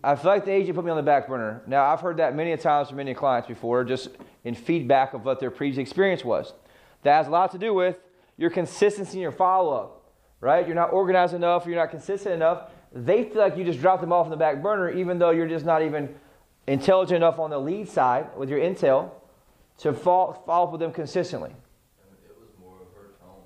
I 0.03 0.17
feel 0.17 0.31
like 0.31 0.47
the 0.47 0.53
agent 0.53 0.77
put 0.77 0.85
me 0.85 0.91
on 0.91 0.97
the 0.97 1.03
back 1.03 1.29
burner. 1.29 1.63
Now, 1.67 1.85
I've 1.85 2.01
heard 2.01 2.17
that 2.17 2.35
many 2.35 2.53
a 2.53 2.57
times 2.57 2.89
from 2.89 2.97
many 2.97 3.13
clients 3.13 3.47
before, 3.47 3.85
just 3.85 4.09
in 4.45 4.55
feedback 4.55 5.13
of 5.13 5.27
what 5.27 5.41
their 5.41 5.51
previous 5.51 5.79
experience 5.79 6.25
was. 6.25 6.55
That 7.03 7.17
has 7.17 7.27
a 7.27 7.31
lot 7.31 7.53
to 7.53 7.59
do 7.59 7.73
with 7.73 7.97
your 8.37 8.51
consistency 8.51 9.19
in 9.19 9.23
your 9.23 9.33
follow 9.33 9.73
up, 9.75 10.13
right? 10.41 10.67
You're 10.67 10.75
not 10.75 10.93
organized 10.93 11.35
enough, 11.35 11.67
you're 11.67 11.77
not 11.77 11.91
consistent 11.91 12.35
enough. 12.35 12.71
They 12.93 13.25
feel 13.25 13.39
like 13.39 13.57
you 13.57 13.65
just 13.65 13.81
dropped 13.81 14.01
them 14.01 14.13
off 14.13 14.25
on 14.25 14.31
the 14.31 14.37
back 14.37 14.63
burner, 14.63 14.91
even 14.91 15.19
though 15.19 15.31
you're 15.31 15.49
just 15.49 15.65
not 15.65 15.83
even 15.83 16.15
intelligent 16.67 17.17
enough 17.17 17.39
on 17.39 17.51
the 17.51 17.59
lead 17.59 17.89
side 17.89 18.27
with 18.37 18.49
your 18.49 18.59
intel 18.59 19.11
to 19.79 19.93
follow, 19.93 20.43
follow 20.47 20.67
up 20.67 20.73
with 20.73 20.81
them 20.81 20.93
consistently. 20.93 21.51
It 21.51 22.37
was 22.39 22.49
more 22.61 22.75
of 22.75 22.95
her 22.95 23.11
tone, 23.21 23.43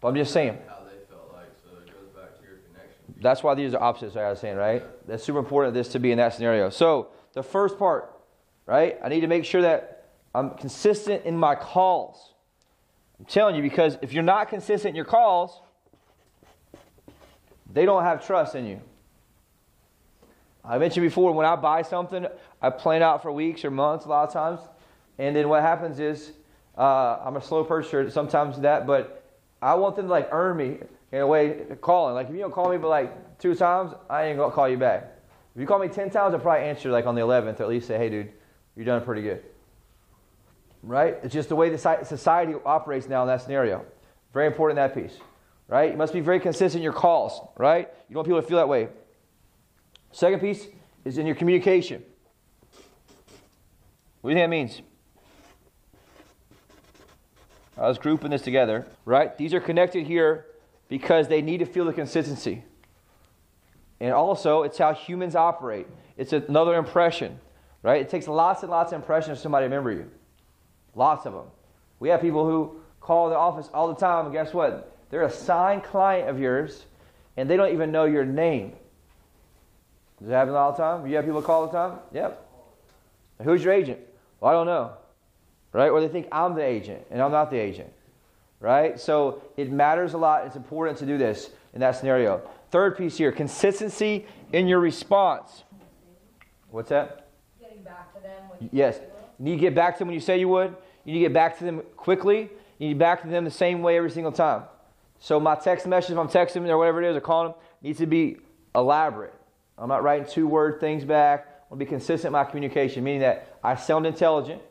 But 0.00 0.08
I'm 0.08 0.14
just 0.14 0.32
saying, 0.32 0.58
how 0.66 0.84
they 0.84 1.04
felt 1.08 1.30
like, 1.32 1.48
so 1.62 1.76
it 1.78 1.86
goes 1.86 2.08
back 2.14 2.38
to 2.38 2.44
your 2.44 2.58
connection. 2.58 3.14
That's 3.20 3.42
why 3.42 3.54
these 3.54 3.74
are 3.74 3.82
opposites, 3.82 4.14
like 4.14 4.24
I 4.24 4.30
was 4.30 4.40
saying, 4.40 4.56
right? 4.56 4.82
That's 5.06 5.22
super 5.22 5.38
important 5.38 5.74
this 5.74 5.88
to 5.88 5.98
be 5.98 6.12
in 6.12 6.18
that 6.18 6.34
scenario. 6.34 6.70
So 6.70 7.08
the 7.32 7.42
first 7.42 7.78
part, 7.78 8.14
right? 8.66 8.98
I 9.02 9.08
need 9.08 9.20
to 9.20 9.26
make 9.26 9.44
sure 9.44 9.62
that 9.62 10.10
I'm 10.34 10.50
consistent 10.50 11.24
in 11.24 11.36
my 11.36 11.54
calls. 11.54 12.33
I'm 13.18 13.24
telling 13.26 13.54
you, 13.54 13.62
because 13.62 13.96
if 14.02 14.12
you're 14.12 14.22
not 14.22 14.48
consistent 14.48 14.90
in 14.90 14.96
your 14.96 15.04
calls, 15.04 15.60
they 17.72 17.84
don't 17.84 18.02
have 18.02 18.26
trust 18.26 18.54
in 18.54 18.66
you. 18.66 18.80
I 20.64 20.78
mentioned 20.78 21.04
before, 21.04 21.32
when 21.32 21.46
I 21.46 21.56
buy 21.56 21.82
something, 21.82 22.26
I 22.62 22.70
plan 22.70 23.02
out 23.02 23.22
for 23.22 23.30
weeks 23.30 23.64
or 23.64 23.70
months 23.70 24.06
a 24.06 24.08
lot 24.08 24.26
of 24.26 24.32
times. 24.32 24.60
And 25.18 25.36
then 25.36 25.48
what 25.48 25.62
happens 25.62 26.00
is, 26.00 26.32
uh, 26.76 27.18
I'm 27.24 27.36
a 27.36 27.42
slow 27.42 27.64
purchaser 27.64 28.10
sometimes 28.10 28.60
that, 28.60 28.86
but 28.86 29.24
I 29.62 29.74
want 29.74 29.96
them 29.96 30.06
to 30.06 30.10
like 30.10 30.28
earn 30.32 30.56
me 30.56 30.78
in 31.12 31.20
a 31.20 31.26
way 31.26 31.64
calling. 31.80 32.14
Like 32.14 32.28
if 32.28 32.34
you 32.34 32.40
don't 32.40 32.52
call 32.52 32.70
me 32.70 32.78
but 32.78 32.88
like 32.88 33.38
two 33.38 33.54
times, 33.54 33.92
I 34.10 34.24
ain't 34.24 34.38
gonna 34.38 34.52
call 34.52 34.68
you 34.68 34.76
back. 34.76 35.18
If 35.54 35.60
you 35.60 35.66
call 35.66 35.78
me 35.78 35.88
ten 35.88 36.10
times, 36.10 36.34
I'll 36.34 36.40
probably 36.40 36.66
answer 36.68 36.90
like 36.90 37.06
on 37.06 37.14
the 37.14 37.20
eleventh, 37.22 37.60
or 37.60 37.64
at 37.64 37.68
least 37.68 37.86
say, 37.86 37.96
"Hey, 37.96 38.10
dude, 38.10 38.32
you're 38.74 38.84
doing 38.84 39.02
pretty 39.02 39.22
good." 39.22 39.44
Right? 40.86 41.16
It's 41.22 41.32
just 41.32 41.48
the 41.48 41.56
way 41.56 41.70
the 41.70 41.78
society 42.04 42.54
operates 42.64 43.08
now 43.08 43.22
in 43.22 43.28
that 43.28 43.42
scenario. 43.42 43.84
Very 44.32 44.46
important 44.46 44.76
that 44.76 44.94
piece. 44.94 45.18
Right? 45.66 45.90
You 45.92 45.96
must 45.96 46.12
be 46.12 46.20
very 46.20 46.40
consistent 46.40 46.76
in 46.76 46.82
your 46.82 46.92
calls. 46.92 47.40
Right? 47.56 47.88
You 48.08 48.14
don't 48.14 48.20
want 48.20 48.28
people 48.28 48.42
to 48.42 48.46
feel 48.46 48.58
that 48.58 48.68
way. 48.68 48.88
Second 50.12 50.40
piece 50.40 50.66
is 51.04 51.18
in 51.18 51.26
your 51.26 51.34
communication. 51.36 52.02
What 54.20 54.30
do 54.30 54.36
you 54.36 54.40
think 54.40 54.44
that 54.44 54.50
means? 54.50 54.82
I 57.76 57.88
was 57.88 57.98
grouping 57.98 58.30
this 58.30 58.42
together, 58.42 58.86
right? 59.04 59.36
These 59.36 59.52
are 59.52 59.60
connected 59.60 60.06
here 60.06 60.46
because 60.88 61.26
they 61.28 61.42
need 61.42 61.58
to 61.58 61.66
feel 61.66 61.84
the 61.84 61.92
consistency. 61.92 62.62
And 64.00 64.12
also, 64.12 64.62
it's 64.62 64.78
how 64.78 64.94
humans 64.94 65.34
operate. 65.34 65.86
It's 66.16 66.32
another 66.32 66.76
impression, 66.76 67.40
right? 67.82 68.00
It 68.00 68.08
takes 68.08 68.28
lots 68.28 68.62
and 68.62 68.70
lots 68.70 68.92
of 68.92 69.00
impressions 69.00 69.38
for 69.38 69.42
somebody 69.42 69.64
to 69.64 69.68
remember 69.68 69.90
you. 69.90 70.10
Lots 70.94 71.26
of 71.26 71.32
them. 71.32 71.46
We 72.00 72.08
have 72.08 72.20
people 72.20 72.44
who 72.44 72.80
call 73.00 73.28
the 73.28 73.36
office 73.36 73.68
all 73.72 73.88
the 73.88 73.94
time, 73.94 74.26
and 74.26 74.32
guess 74.32 74.52
what? 74.54 74.96
They're 75.10 75.22
a 75.22 75.30
signed 75.30 75.84
client 75.84 76.28
of 76.28 76.38
yours, 76.38 76.86
and 77.36 77.48
they 77.48 77.56
don't 77.56 77.72
even 77.72 77.92
know 77.92 78.04
your 78.04 78.24
name. 78.24 78.72
Does 80.18 80.28
it 80.28 80.32
happen 80.32 80.54
all 80.54 80.72
the 80.72 80.78
time? 80.78 81.06
You 81.06 81.16
have 81.16 81.24
people 81.24 81.42
call 81.42 81.62
all 81.62 81.66
the 81.66 81.72
time? 81.72 81.98
Yep. 82.12 82.40
Who's 83.42 83.64
your 83.64 83.72
agent? 83.72 83.98
Well, 84.40 84.50
I 84.50 84.54
don't 84.54 84.66
know 84.66 84.92
right? 85.74 85.90
Or 85.90 86.00
they 86.00 86.08
think 86.08 86.28
I'm 86.32 86.54
the 86.54 86.64
agent 86.64 87.04
and 87.10 87.20
I'm 87.20 87.32
not 87.32 87.50
the 87.50 87.58
agent, 87.58 87.92
right? 88.60 88.98
So 88.98 89.42
it 89.58 89.70
matters 89.70 90.14
a 90.14 90.18
lot. 90.18 90.46
It's 90.46 90.56
important 90.56 90.96
to 91.00 91.06
do 91.06 91.18
this 91.18 91.50
in 91.74 91.80
that 91.80 91.96
scenario. 91.96 92.40
Third 92.70 92.96
piece 92.96 93.18
here 93.18 93.30
consistency 93.30 94.24
in 94.52 94.66
your 94.66 94.80
response. 94.80 95.64
What's 96.70 96.88
that? 96.88 97.28
Getting 97.60 97.82
back 97.82 98.14
to 98.14 98.22
them 98.22 98.70
Yes. 98.72 99.00
You 99.38 99.44
need 99.44 99.56
to 99.56 99.60
get 99.60 99.74
back 99.74 99.94
to 99.94 99.98
them 100.00 100.08
when 100.08 100.14
you 100.14 100.20
say 100.20 100.38
you 100.38 100.48
would. 100.48 100.74
You 101.04 101.12
need 101.12 101.20
to 101.20 101.24
get 101.26 101.32
back 101.32 101.58
to 101.58 101.64
them 101.64 101.82
quickly. 101.96 102.50
You 102.78 102.88
need 102.88 102.94
to 102.94 102.98
back 102.98 103.22
to 103.22 103.28
them 103.28 103.44
the 103.44 103.50
same 103.50 103.82
way 103.82 103.96
every 103.96 104.10
single 104.10 104.32
time. 104.32 104.64
So 105.18 105.40
my 105.40 105.54
text 105.54 105.86
message, 105.86 106.12
if 106.12 106.18
I'm 106.18 106.28
texting 106.28 106.54
them 106.54 106.66
or 106.66 106.78
whatever 106.78 107.02
it 107.02 107.10
is, 107.10 107.16
or 107.16 107.20
calling 107.20 107.52
them, 107.52 107.60
needs 107.82 107.98
to 107.98 108.06
be 108.06 108.38
elaborate. 108.74 109.32
I'm 109.78 109.88
not 109.88 110.02
writing 110.02 110.26
two 110.26 110.46
word 110.46 110.80
things 110.80 111.04
back. 111.04 111.46
I 111.46 111.50
want 111.70 111.80
to 111.80 111.84
be 111.84 111.88
consistent 111.88 112.26
in 112.26 112.32
my 112.32 112.44
communication, 112.44 113.02
meaning 113.02 113.20
that 113.20 113.58
I 113.62 113.74
sound 113.74 114.06
intelligent, 114.06 114.62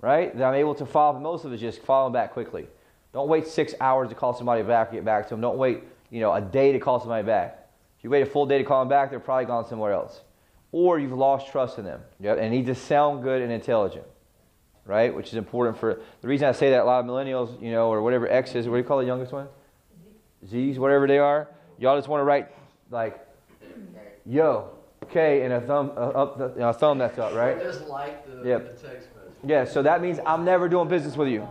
right? 0.00 0.36
That 0.36 0.44
I'm 0.44 0.54
able 0.54 0.74
to 0.76 0.86
follow. 0.86 1.18
Most 1.18 1.44
of 1.44 1.52
it 1.52 1.56
is 1.56 1.60
just 1.60 1.82
following 1.82 2.12
back 2.12 2.32
quickly. 2.32 2.66
Don't 3.12 3.28
wait 3.28 3.46
six 3.46 3.74
hours 3.80 4.08
to 4.10 4.14
call 4.14 4.34
somebody 4.34 4.62
back 4.62 4.90
or 4.90 4.96
get 4.96 5.04
back 5.04 5.24
to 5.24 5.30
them. 5.30 5.40
Don't 5.40 5.56
wait, 5.56 5.84
you 6.10 6.20
know, 6.20 6.34
a 6.34 6.40
day 6.40 6.72
to 6.72 6.78
call 6.78 7.00
somebody 7.00 7.24
back. 7.24 7.70
If 7.98 8.04
you 8.04 8.10
wait 8.10 8.22
a 8.22 8.26
full 8.26 8.44
day 8.44 8.58
to 8.58 8.64
call 8.64 8.80
them 8.80 8.88
back, 8.88 9.10
they're 9.10 9.20
probably 9.20 9.46
gone 9.46 9.66
somewhere 9.66 9.92
else. 9.92 10.20
Or 10.72 10.98
you've 10.98 11.12
lost 11.12 11.50
trust 11.52 11.78
in 11.78 11.84
them. 11.84 12.00
Yep. 12.20 12.38
And 12.40 12.52
need 12.52 12.66
to 12.66 12.74
sound 12.74 13.22
good 13.22 13.40
and 13.40 13.50
intelligent, 13.50 14.04
right? 14.84 15.14
Which 15.14 15.28
is 15.28 15.34
important 15.34 15.78
for 15.78 16.00
the 16.20 16.28
reason 16.28 16.48
I 16.48 16.52
say 16.52 16.70
that 16.70 16.82
a 16.82 16.84
lot 16.84 17.00
of 17.00 17.06
millennials, 17.06 17.60
you 17.62 17.70
know, 17.70 17.88
or 17.88 18.02
whatever 18.02 18.28
X 18.28 18.54
is, 18.54 18.68
what 18.68 18.74
do 18.74 18.78
you 18.78 18.84
call 18.84 18.98
the 18.98 19.06
youngest 19.06 19.32
one? 19.32 19.48
Z's, 20.46 20.78
whatever 20.78 21.06
they 21.06 21.18
are. 21.18 21.48
Y'all 21.78 21.96
just 21.96 22.08
want 22.08 22.20
to 22.20 22.24
write 22.24 22.48
like, 22.90 23.18
yo, 24.24 24.70
K, 25.10 25.42
and 25.42 25.52
a 25.52 25.60
thumb, 25.60 25.92
uh, 25.96 26.00
up, 26.00 26.38
the, 26.38 26.48
you 26.50 26.60
know, 26.60 26.70
a 26.70 26.72
thumb 26.72 26.98
that's 26.98 27.18
up, 27.18 27.34
right? 27.34 27.60
Just 27.62 27.86
like 27.86 28.26
the, 28.26 28.48
Yep. 28.48 28.80
the 28.80 28.88
text 28.88 29.08
message. 29.14 29.32
Yeah, 29.44 29.64
so 29.64 29.82
that 29.82 30.02
means 30.02 30.18
I'm 30.26 30.44
never 30.44 30.68
doing 30.68 30.88
business 30.88 31.16
with 31.16 31.28
you. 31.28 31.48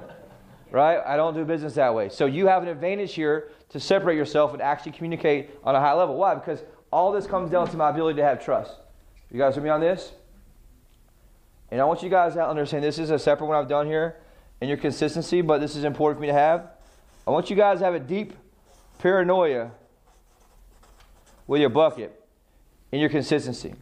Right? 0.71 0.99
I 1.05 1.15
don't 1.15 1.33
do 1.33 1.45
business 1.45 1.75
that 1.75 1.93
way. 1.95 2.09
So 2.09 2.25
you 2.25 2.47
have 2.47 2.61
an 2.61 2.67
advantage 2.67 3.13
here 3.13 3.49
to 3.69 3.79
separate 3.79 4.17
yourself 4.17 4.51
and 4.51 4.61
actually 4.61 4.91
communicate 4.91 5.51
on 5.63 5.73
a 5.73 5.79
high 5.79 5.93
level. 5.93 6.17
Why? 6.17 6.35
Because 6.35 6.63
all 6.91 7.13
this 7.13 7.25
comes 7.25 7.49
down 7.49 7.69
to 7.69 7.77
my 7.77 7.91
ability 7.91 8.17
to 8.17 8.25
have 8.25 8.43
trust. 8.43 8.73
You 9.35 9.41
guys 9.41 9.55
with 9.55 9.65
me 9.65 9.69
on 9.69 9.81
this? 9.81 10.13
And 11.69 11.81
I 11.81 11.83
want 11.83 12.01
you 12.01 12.09
guys 12.09 12.35
to 12.35 12.47
understand 12.47 12.85
this 12.85 12.97
is 12.97 13.09
a 13.09 13.19
separate 13.19 13.47
one 13.47 13.57
I've 13.57 13.67
done 13.67 13.85
here 13.85 14.15
in 14.61 14.69
your 14.69 14.77
consistency, 14.77 15.41
but 15.41 15.59
this 15.59 15.75
is 15.75 15.83
important 15.83 16.19
for 16.19 16.21
me 16.21 16.27
to 16.27 16.33
have. 16.33 16.69
I 17.27 17.31
want 17.31 17.49
you 17.49 17.57
guys 17.57 17.79
to 17.79 17.83
have 17.83 17.95
a 17.95 17.99
deep 17.99 18.33
paranoia 18.99 19.71
with 21.47 21.59
your 21.59 21.69
bucket 21.69 22.17
and 22.93 23.01
your 23.01 23.09
consistency. 23.09 23.75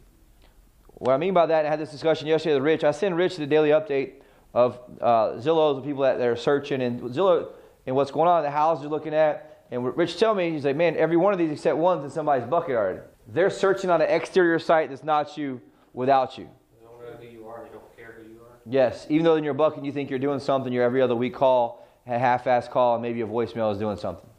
What 0.88 1.14
I 1.14 1.18
mean 1.18 1.36
by 1.36 1.46
that, 1.46 1.68
I 1.68 1.70
had 1.70 1.80
this 1.80 1.92
discussion 1.92 2.26
yesterday 2.26 2.56
with 2.56 2.64
Rich. 2.64 2.84
I 2.84 2.90
send 2.90 3.16
Rich 3.16 3.38
the 3.38 3.46
daily 3.46 3.70
update 3.70 4.24
of 4.56 4.80
uh, 5.00 5.34
Zillow's, 5.34 5.86
people 5.86 6.02
that, 6.02 6.20
are 6.20 6.36
searching, 6.36 6.82
and 6.82 7.00
Zillow 7.00 7.50
and 7.86 7.96
what's 7.96 8.10
going 8.10 8.28
on 8.28 8.42
the 8.42 8.50
house 8.50 8.80
they're 8.80 8.90
looking 8.90 9.14
at. 9.14 9.66
And 9.70 9.96
Rich 9.96 10.18
tell 10.18 10.34
me, 10.34 10.50
he's 10.50 10.66
like, 10.66 10.76
man, 10.76 10.98
every 10.98 11.16
one 11.16 11.32
of 11.32 11.38
these 11.38 11.52
except 11.52 11.78
one's 11.78 12.04
in 12.04 12.10
somebody's 12.10 12.48
bucket 12.48 12.76
already. 12.76 13.02
They're 13.28 13.50
searching 13.50 13.90
on 13.90 14.02
an 14.02 14.10
exterior 14.10 14.60
site 14.60 14.90
that's 14.90 15.04
not 15.04 15.38
you 15.38 15.62
without 15.94 16.38
you. 16.38 16.50
They 16.80 16.86
don't 16.86 17.00
know 17.00 17.18
who 17.18 17.28
you 17.28 17.48
are. 17.48 17.64
They 17.64 17.70
don't 17.70 17.98
care 17.98 18.16
who 18.18 18.24
you 18.24 18.40
are. 18.42 18.58
Yes, 18.66 19.08
even 19.10 19.24
though 19.24 19.36
in 19.36 19.44
your 19.44 19.54
bucket 19.54 19.86
you 19.86 19.92
think 19.92 20.10
you're 20.10 20.20
doing 20.20 20.40
something, 20.40 20.74
your 20.74 20.84
every 20.84 21.02
other 21.02 21.16
week 21.16 21.34
call, 21.34 21.88
a 22.06 22.20
half-ass 22.20 22.68
call, 22.68 22.96
and 22.96 23.02
maybe 23.02 23.22
a 23.22 23.28
voicemail 23.28 23.72
is 23.72 23.80
doing 23.80 23.98
something. 23.98 24.30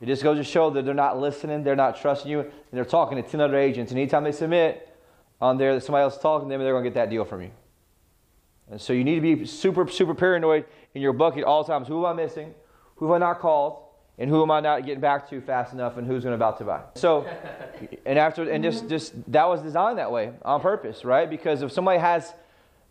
It 0.00 0.06
just 0.06 0.22
goes 0.22 0.38
to 0.38 0.44
show 0.44 0.70
that 0.70 0.84
they're 0.84 0.94
not 0.94 1.20
listening, 1.20 1.64
they're 1.64 1.76
not 1.76 2.00
trusting 2.00 2.30
you, 2.30 2.40
and 2.40 2.50
they're 2.72 2.84
talking 2.84 3.22
to 3.22 3.28
10 3.28 3.40
other 3.40 3.58
agents. 3.58 3.90
And 3.90 3.98
anytime 3.98 4.24
they 4.24 4.32
submit 4.32 4.88
on 5.40 5.58
there 5.58 5.74
that 5.74 5.82
somebody 5.82 6.04
else 6.04 6.14
is 6.14 6.22
talking 6.22 6.48
to 6.48 6.52
them, 6.52 6.62
they're 6.62 6.72
going 6.72 6.84
to 6.84 6.90
get 6.90 6.94
that 6.94 7.10
deal 7.10 7.24
from 7.24 7.42
you. 7.42 7.50
And 8.70 8.80
so 8.80 8.92
you 8.92 9.02
need 9.02 9.16
to 9.16 9.20
be 9.20 9.44
super, 9.44 9.88
super 9.88 10.14
paranoid 10.14 10.66
in 10.94 11.02
your 11.02 11.12
bucket 11.12 11.44
all 11.44 11.64
the 11.64 11.72
times. 11.72 11.88
Who 11.88 12.06
am 12.06 12.18
I 12.18 12.22
missing? 12.22 12.54
Who 12.96 13.06
have 13.06 13.14
I 13.14 13.18
not 13.18 13.40
called? 13.40 13.82
And 14.18 14.28
who 14.28 14.42
am 14.42 14.50
I 14.50 14.60
not 14.60 14.84
getting 14.84 15.00
back 15.00 15.30
to 15.30 15.40
fast 15.40 15.72
enough? 15.72 15.96
And 15.96 16.06
who's 16.06 16.24
going 16.24 16.32
to 16.32 16.36
about 16.36 16.58
to 16.58 16.64
buy? 16.64 16.82
So, 16.94 17.26
and 18.04 18.18
after, 18.18 18.50
and 18.50 18.64
just, 18.64 18.80
mm-hmm. 18.80 18.88
just 18.88 19.32
that 19.32 19.48
was 19.48 19.62
designed 19.62 19.98
that 19.98 20.10
way 20.10 20.32
on 20.42 20.60
purpose, 20.60 21.04
right? 21.04 21.30
Because 21.30 21.62
if 21.62 21.70
somebody 21.70 22.00
has 22.00 22.34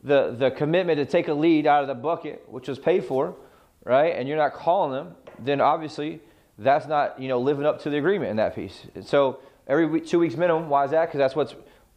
the, 0.04 0.32
the 0.32 0.52
commitment 0.52 0.98
to 0.98 1.06
take 1.06 1.28
a 1.28 1.34
lead 1.34 1.68
out 1.68 1.82
of 1.82 1.88
the 1.88 1.96
bucket, 1.96 2.46
which 2.48 2.68
was 2.68 2.80
paid 2.80 3.04
for, 3.04 3.36
right, 3.84 4.16
and 4.16 4.28
you're 4.28 4.38
not 4.38 4.54
calling 4.54 4.94
them, 4.94 5.16
then 5.40 5.60
obviously 5.60 6.22
that's 6.58 6.88
not 6.88 7.20
you 7.22 7.28
know 7.28 7.40
living 7.40 7.66
up 7.66 7.82
to 7.84 7.90
the 7.90 7.98
agreement 7.98 8.32
in 8.32 8.38
that 8.38 8.56
piece. 8.56 8.88
And 8.96 9.06
so 9.06 9.40
every 9.68 9.86
week, 9.86 10.08
two 10.08 10.20
weeks 10.20 10.36
minimum. 10.36 10.70
Why 10.70 10.86
is 10.86 10.92
that? 10.92 11.06
Because 11.06 11.20
that's 11.20 11.36
what's 11.36 11.56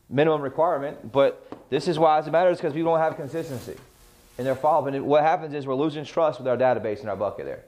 minimum 0.08 0.42
requirement. 0.42 1.12
But 1.12 1.46
this 1.70 1.88
is 1.88 1.98
why 1.98 2.18
it 2.18 2.26
matters 2.30 2.58
because 2.58 2.74
we 2.74 2.82
don't 2.82 2.98
have 2.98 3.16
consistency 3.16 3.76
in 4.38 4.44
their 4.44 4.54
follow 4.54 4.88
up. 4.88 4.94
And 4.94 5.06
what 5.06 5.22
happens 5.22 5.54
is 5.54 5.66
we're 5.66 5.74
losing 5.74 6.04
trust 6.04 6.40
with 6.40 6.48
our 6.48 6.56
database 6.56 7.00
and 7.00 7.08
our 7.08 7.16
bucket 7.16 7.46
there. 7.46 7.64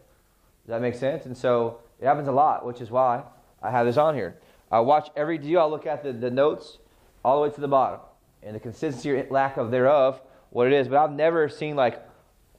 Does 0.65 0.69
that 0.69 0.81
make 0.81 0.95
sense? 0.95 1.27
And 1.27 1.37
so 1.37 1.81
it 2.01 2.07
happens 2.07 2.29
a 2.29 2.33
lot, 2.33 2.65
which 2.65 2.81
is 2.81 2.91
why 2.91 3.23
I 3.63 3.71
have 3.71 3.87
this 3.87 3.97
on 3.97 4.15
here. 4.15 4.37
I 4.71 4.81
watch 4.81 5.11
every 5.17 5.39
deal. 5.39 5.61
I 5.61 5.65
look 5.65 5.87
at 5.87 6.03
the, 6.03 6.13
the 6.13 6.31
notes 6.31 6.79
all 7.25 7.37
the 7.37 7.49
way 7.49 7.55
to 7.55 7.61
the 7.61 7.69
bottom 7.69 8.01
and 8.43 8.55
the 8.55 8.61
consistency 8.61 9.11
or 9.11 9.27
lack 9.31 9.57
of 9.57 9.71
thereof, 9.71 10.21
what 10.51 10.67
it 10.67 10.73
is. 10.73 10.89
But 10.89 10.99
I've 10.99 11.13
never 11.13 11.49
seen 11.49 11.77
like 11.77 12.03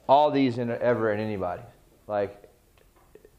all 0.08 0.30
these 0.30 0.58
in, 0.58 0.70
ever 0.70 1.12
in 1.12 1.20
anybody. 1.20 1.62
Like 2.06 2.44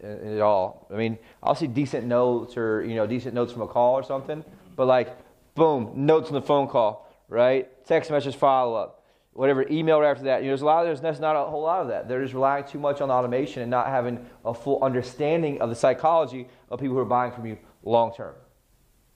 at 0.03 0.41
all. 0.41 0.87
I 0.91 0.95
mean, 0.95 1.17
I'll 1.41 1.55
see 1.55 1.67
decent 1.67 2.05
notes 2.05 2.57
or 2.57 2.83
you 2.83 2.95
know 2.95 3.07
decent 3.07 3.33
notes 3.33 3.53
from 3.53 3.61
a 3.61 3.67
call 3.67 3.95
or 3.95 4.03
something, 4.03 4.43
but 4.75 4.87
like, 4.87 5.15
boom, 5.55 5.93
notes 5.95 6.27
on 6.27 6.33
the 6.33 6.41
phone 6.41 6.67
call, 6.67 7.11
right? 7.29 7.69
Text 7.85 8.11
message 8.11 8.35
follow 8.35 8.75
up, 8.75 9.04
whatever, 9.35 9.67
email 9.69 9.99
right 9.99 10.09
after 10.09 10.23
that. 10.23 10.41
You 10.41 10.47
know, 10.47 10.51
there's 10.51 10.61
a 10.61 10.65
lot. 10.65 10.87
Of, 10.87 11.01
there's 11.01 11.19
not 11.19 11.35
a 11.35 11.43
whole 11.49 11.61
lot 11.61 11.81
of 11.81 11.89
that. 11.89 12.07
They're 12.07 12.21
just 12.21 12.33
relying 12.33 12.63
too 12.63 12.79
much 12.79 13.01
on 13.01 13.11
automation 13.11 13.61
and 13.61 13.69
not 13.69 13.87
having 13.87 14.25
a 14.45 14.53
full 14.53 14.81
understanding 14.81 15.61
of 15.61 15.69
the 15.69 15.75
psychology 15.75 16.47
of 16.69 16.79
people 16.79 16.95
who 16.95 17.01
are 17.01 17.05
buying 17.05 17.31
from 17.31 17.45
you 17.45 17.57
long 17.83 18.13
term. 18.15 18.33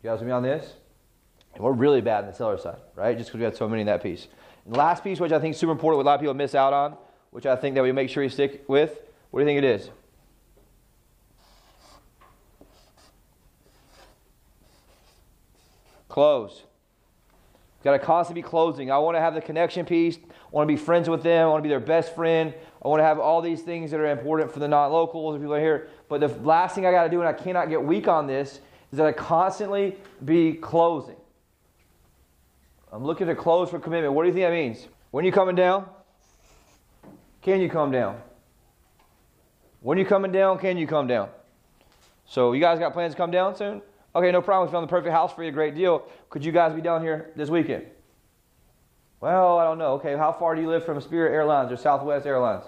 You 0.04 0.10
guys 0.10 0.20
with 0.20 0.28
me 0.28 0.34
on 0.34 0.44
this? 0.44 0.74
And 1.56 1.64
we're 1.64 1.72
really 1.72 2.02
bad 2.02 2.26
on 2.26 2.30
the 2.30 2.36
seller 2.36 2.58
side, 2.58 2.80
right? 2.96 3.18
Just 3.18 3.30
because 3.30 3.40
we 3.40 3.46
had 3.46 3.56
so 3.56 3.68
many 3.68 3.82
in 3.82 3.88
that 3.88 4.04
piece. 4.04 4.28
And 4.66 4.76
last 4.76 5.04
piece, 5.04 5.20
which 5.20 5.32
I 5.32 5.40
think 5.40 5.56
is 5.56 5.60
super 5.60 5.72
important, 5.72 5.98
what 5.98 6.04
a 6.04 6.10
lot 6.10 6.16
of 6.16 6.20
people 6.22 6.34
miss 6.34 6.54
out 6.54 6.74
on, 6.74 6.98
which 7.32 7.46
I 7.46 7.56
think 7.56 7.76
that 7.76 7.82
we 7.82 7.92
make 7.92 8.10
sure 8.10 8.22
you 8.22 8.30
stick 8.30 8.66
with. 8.68 9.00
What 9.32 9.40
do 9.40 9.46
you 9.46 9.48
think 9.48 9.64
it 9.64 9.64
is? 9.64 9.90
Close. 16.10 16.64
Got 17.84 17.94
to 17.94 18.00
constantly 18.00 18.42
be 18.42 18.48
closing. 18.48 18.92
I 18.92 18.98
want 18.98 19.16
to 19.16 19.22
have 19.22 19.34
the 19.34 19.42
connection 19.42 19.86
piece. 19.86 20.18
I 20.18 20.50
want 20.52 20.68
to 20.68 20.74
be 20.74 20.78
friends 20.78 21.10
with 21.10 21.24
them. 21.24 21.48
I 21.48 21.50
want 21.50 21.60
to 21.60 21.64
be 21.64 21.70
their 21.70 21.80
best 21.80 22.14
friend. 22.14 22.54
I 22.84 22.88
want 22.88 23.00
to 23.00 23.06
have 23.06 23.20
all 23.20 23.42
these 23.42 23.62
things 23.62 23.92
that 23.92 24.00
are 24.02 24.08
important 24.08 24.52
for 24.52 24.60
the 24.60 24.68
non-locals, 24.68 25.36
the 25.36 25.40
people 25.40 25.56
here. 25.56 25.90
But 26.10 26.20
the 26.20 26.28
last 26.28 26.76
thing 26.76 26.86
I 26.86 26.92
got 26.92 27.06
to 27.06 27.10
do, 27.10 27.20
and 27.20 27.28
I 27.28 27.34
cannot 27.34 27.70
get 27.70 27.82
weak 27.82 28.08
on 28.10 28.28
this, 28.28 28.60
is 28.92 28.98
that 28.98 29.06
I 29.06 29.14
constantly 29.14 29.96
be 30.26 30.54
closing. 30.54 31.16
I'm 32.92 33.06
looking 33.06 33.28
to 33.28 33.36
close 33.36 33.70
for 33.70 33.80
commitment. 33.80 34.14
What 34.14 34.24
do 34.24 34.28
you 34.28 34.34
think 34.34 34.46
that 34.46 34.52
means? 34.52 34.88
When 35.12 35.24
you 35.24 35.32
coming 35.32 35.56
down? 35.56 35.88
Can 37.42 37.62
you 37.62 37.70
come 37.70 37.92
down? 37.92 38.20
When 39.82 39.98
you 39.98 40.06
coming 40.06 40.32
down? 40.32 40.60
Can 40.60 40.78
you 40.78 40.88
come 40.88 41.08
down? 41.08 41.30
So 42.26 42.52
you 42.52 42.60
guys 42.60 42.78
got 42.78 42.92
plans 42.92 43.14
to 43.14 43.18
come 43.18 43.32
down 43.32 43.56
soon? 43.56 43.82
Okay, 44.16 44.32
no 44.32 44.42
problem. 44.42 44.68
We 44.68 44.72
found 44.72 44.84
the 44.84 44.90
perfect 44.90 45.14
house 45.14 45.34
for 45.34 45.44
you. 45.44 45.52
Great 45.52 45.76
deal. 45.76 46.04
Could 46.30 46.44
you 46.44 46.52
guys 46.52 46.74
be 46.74 46.82
down 46.82 47.02
here 47.02 47.32
this 47.36 47.50
weekend? 47.50 47.86
Well, 49.22 49.60
I 49.60 49.66
don't 49.66 49.78
know. 49.78 49.94
Okay, 49.94 50.16
how 50.16 50.32
far 50.32 50.56
do 50.56 50.62
you 50.62 50.70
live 50.70 50.86
from 50.86 51.00
Spirit 51.02 51.34
Airlines 51.34 51.72
or 51.72 51.78
Southwest 51.78 52.26
Airlines? 52.26 52.64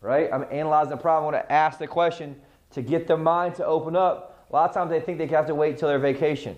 Right? 0.00 0.30
I'm 0.32 0.46
analyzing 0.50 0.90
the 0.90 0.96
problem. 0.96 1.34
I 1.34 1.38
want 1.38 1.48
to 1.48 1.52
ask 1.52 1.78
the 1.78 1.86
question 1.86 2.40
to 2.70 2.82
get 2.82 3.06
their 3.06 3.16
mind 3.16 3.56
to 3.56 3.66
open 3.66 3.94
up. 3.94 4.46
A 4.50 4.52
lot 4.52 4.68
of 4.68 4.74
times 4.74 4.90
they 4.90 5.00
think 5.00 5.18
they 5.18 5.26
have 5.26 5.46
to 5.46 5.54
wait 5.54 5.74
until 5.74 5.88
their 5.88 5.98
vacation 5.98 6.56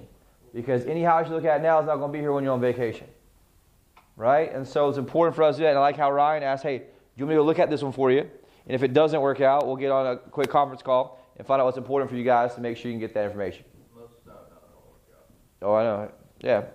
because 0.55 0.85
any 0.87 1.03
house 1.03 1.29
you 1.29 1.35
look 1.35 1.45
at 1.45 1.63
now 1.63 1.81
is 1.81 1.87
not 1.87 1.97
going 1.97 2.11
to 2.11 2.13
be 2.13 2.21
here 2.21 2.33
when 2.33 2.45
you're 2.45 2.53
on 2.53 2.61
vacation. 2.61 3.07
Right? 4.17 4.55
And 4.55 4.67
so 4.67 4.89
it's 4.89 4.99
important 4.99 5.35
for 5.35 5.43
us 5.43 5.57
to 5.57 5.61
do 5.61 5.65
that. 5.65 5.71
And 5.71 5.79
I 5.79 5.83
like 5.83 5.97
how 5.97 6.13
Ryan 6.13 6.43
asked, 6.45 6.63
hey, 6.63 6.79
do 6.79 6.85
you 7.17 7.25
want 7.25 7.31
me 7.31 7.37
to 7.37 7.43
look 7.43 7.59
at 7.59 7.71
this 7.71 7.83
one 7.83 7.93
for 7.93 8.13
you? 8.13 8.21
And 8.21 8.75
if 8.75 8.83
it 8.83 8.93
doesn't 8.93 9.21
work 9.21 9.41
out, 9.41 9.67
we'll 9.67 9.77
get 9.77 9.91
on 9.91 10.07
a 10.07 10.17
quick 10.17 10.51
conference 10.51 10.83
call 10.83 11.24
and 11.37 11.47
find 11.47 11.61
out 11.61 11.64
what's 11.64 11.79
important 11.79 12.11
for 12.11 12.16
you 12.16 12.25
guys 12.25 12.55
to 12.55 12.61
make 12.61 12.77
sure 12.77 12.90
you 12.90 12.94
can 12.94 13.01
get 13.01 13.14
that 13.14 13.25
information. 13.25 13.64
Most 13.94 14.05
of 14.05 14.25
the 14.25 14.31
time, 14.31 14.40
no, 14.51 14.57
it 14.57 14.61
don't 14.73 14.87
work 14.87 15.03
out. 15.16 15.68
Oh, 15.68 15.75
I 15.75 15.83
know. 15.85 16.12
Yeah. 16.40 16.49
You 16.49 16.61
know, 16.61 16.66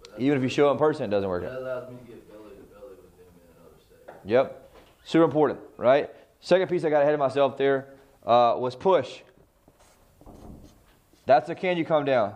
but 0.00 0.04
that's- 0.04 0.20
Even 0.22 0.38
if 0.38 0.42
you 0.42 0.48
show 0.48 0.70
in 0.70 0.78
person, 0.78 1.04
it 1.04 1.08
doesn't 1.08 1.28
work 1.28 1.42
That 1.42 1.52
allows 1.58 1.90
me 1.90 1.96
to 1.98 2.04
get 2.04 2.28
belly 2.30 2.50
to 2.50 2.62
belly 2.74 2.90
with 2.90 3.16
them 3.16 3.26
in 3.34 3.56
another 3.56 3.76
state. 3.78 4.14
Yep. 4.24 4.70
Super 5.04 5.24
important, 5.24 5.60
right? 5.76 6.10
Second 6.40 6.68
piece 6.68 6.84
I 6.84 6.90
got 6.90 7.02
ahead 7.02 7.14
of 7.14 7.20
myself 7.20 7.56
there 7.56 7.88
uh, 8.24 8.54
was 8.58 8.76
push. 8.76 9.20
That's 11.26 11.48
the 11.48 11.54
can 11.54 11.76
you 11.76 11.84
come 11.84 12.04
down. 12.04 12.34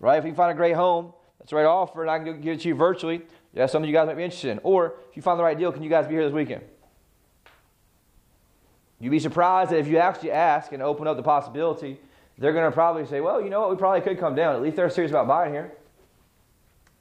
Right? 0.00 0.18
If 0.18 0.24
you 0.24 0.34
find 0.34 0.50
a 0.50 0.54
great 0.54 0.74
home, 0.74 1.12
that's 1.38 1.50
the 1.50 1.56
right 1.56 1.66
offer, 1.66 2.02
and 2.02 2.10
I 2.10 2.18
can 2.18 2.40
give 2.40 2.54
it 2.54 2.60
to 2.62 2.68
you 2.68 2.74
virtually, 2.74 3.22
that's 3.54 3.72
something 3.72 3.88
you 3.88 3.94
guys 3.94 4.06
might 4.06 4.16
be 4.16 4.24
interested 4.24 4.50
in. 4.50 4.60
Or 4.62 4.94
if 5.10 5.16
you 5.16 5.22
find 5.22 5.38
the 5.38 5.44
right 5.44 5.58
deal, 5.58 5.70
can 5.70 5.82
you 5.82 5.90
guys 5.90 6.06
be 6.06 6.14
here 6.14 6.24
this 6.24 6.32
weekend? 6.32 6.62
You'd 9.02 9.10
be 9.10 9.18
surprised 9.18 9.72
that 9.72 9.80
if 9.80 9.88
you 9.88 9.98
actually 9.98 10.30
ask 10.30 10.70
and 10.70 10.80
open 10.80 11.08
up 11.08 11.16
the 11.16 11.24
possibility, 11.24 11.98
they're 12.38 12.52
going 12.52 12.70
to 12.70 12.72
probably 12.72 13.04
say, 13.04 13.20
well, 13.20 13.42
you 13.42 13.50
know 13.50 13.60
what, 13.60 13.70
we 13.70 13.76
probably 13.76 14.00
could 14.00 14.16
come 14.16 14.36
down. 14.36 14.54
At 14.54 14.62
least 14.62 14.76
they're 14.76 14.88
serious 14.90 15.10
about 15.10 15.26
buying 15.26 15.52
here. 15.52 15.72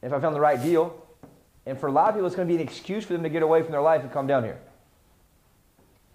If 0.01 0.11
I 0.11 0.19
found 0.19 0.35
the 0.35 0.39
right 0.39 0.59
deal. 0.59 0.99
And 1.67 1.79
for 1.79 1.85
a 1.85 1.91
lot 1.91 2.09
of 2.09 2.15
people, 2.15 2.25
it's 2.25 2.35
going 2.35 2.47
to 2.47 2.51
be 2.51 2.59
an 2.59 2.67
excuse 2.67 3.05
for 3.05 3.13
them 3.13 3.21
to 3.21 3.29
get 3.29 3.43
away 3.43 3.61
from 3.61 3.71
their 3.71 3.83
life 3.83 4.01
and 4.01 4.11
come 4.11 4.25
down 4.25 4.43
here. 4.43 4.57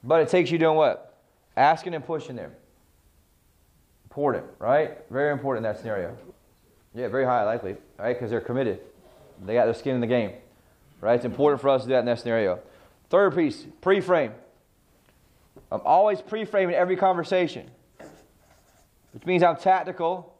But 0.02 0.22
it 0.22 0.28
takes 0.28 0.50
you 0.50 0.58
doing 0.58 0.76
what? 0.76 1.20
Asking 1.56 1.94
and 1.94 2.04
pushing 2.04 2.34
them. 2.34 2.50
Important, 4.06 4.44
right? 4.58 4.98
Very 5.08 5.30
important 5.30 5.64
in 5.64 5.72
that 5.72 5.78
scenario. 5.78 6.16
Yeah, 6.96 7.06
very 7.06 7.24
high 7.24 7.44
likely, 7.44 7.76
right? 7.96 8.12
Because 8.12 8.30
they're 8.30 8.40
committed. 8.40 8.80
They 9.44 9.54
got 9.54 9.66
their 9.66 9.74
skin 9.74 9.94
in 9.94 10.00
the 10.00 10.08
game, 10.08 10.32
right? 11.00 11.14
It's 11.14 11.24
important 11.24 11.60
for 11.60 11.68
us 11.68 11.82
to 11.82 11.86
do 11.86 11.92
that 11.92 12.00
in 12.00 12.06
that 12.06 12.18
scenario. 12.18 12.58
Third 13.08 13.36
piece, 13.36 13.66
pre-frame. 13.80 14.32
I'm 15.70 15.80
always 15.84 16.20
pre-framing 16.20 16.74
every 16.74 16.96
conversation, 16.96 17.68
which 19.12 19.26
means 19.26 19.42
I'm 19.42 19.56
tactical 19.56 20.34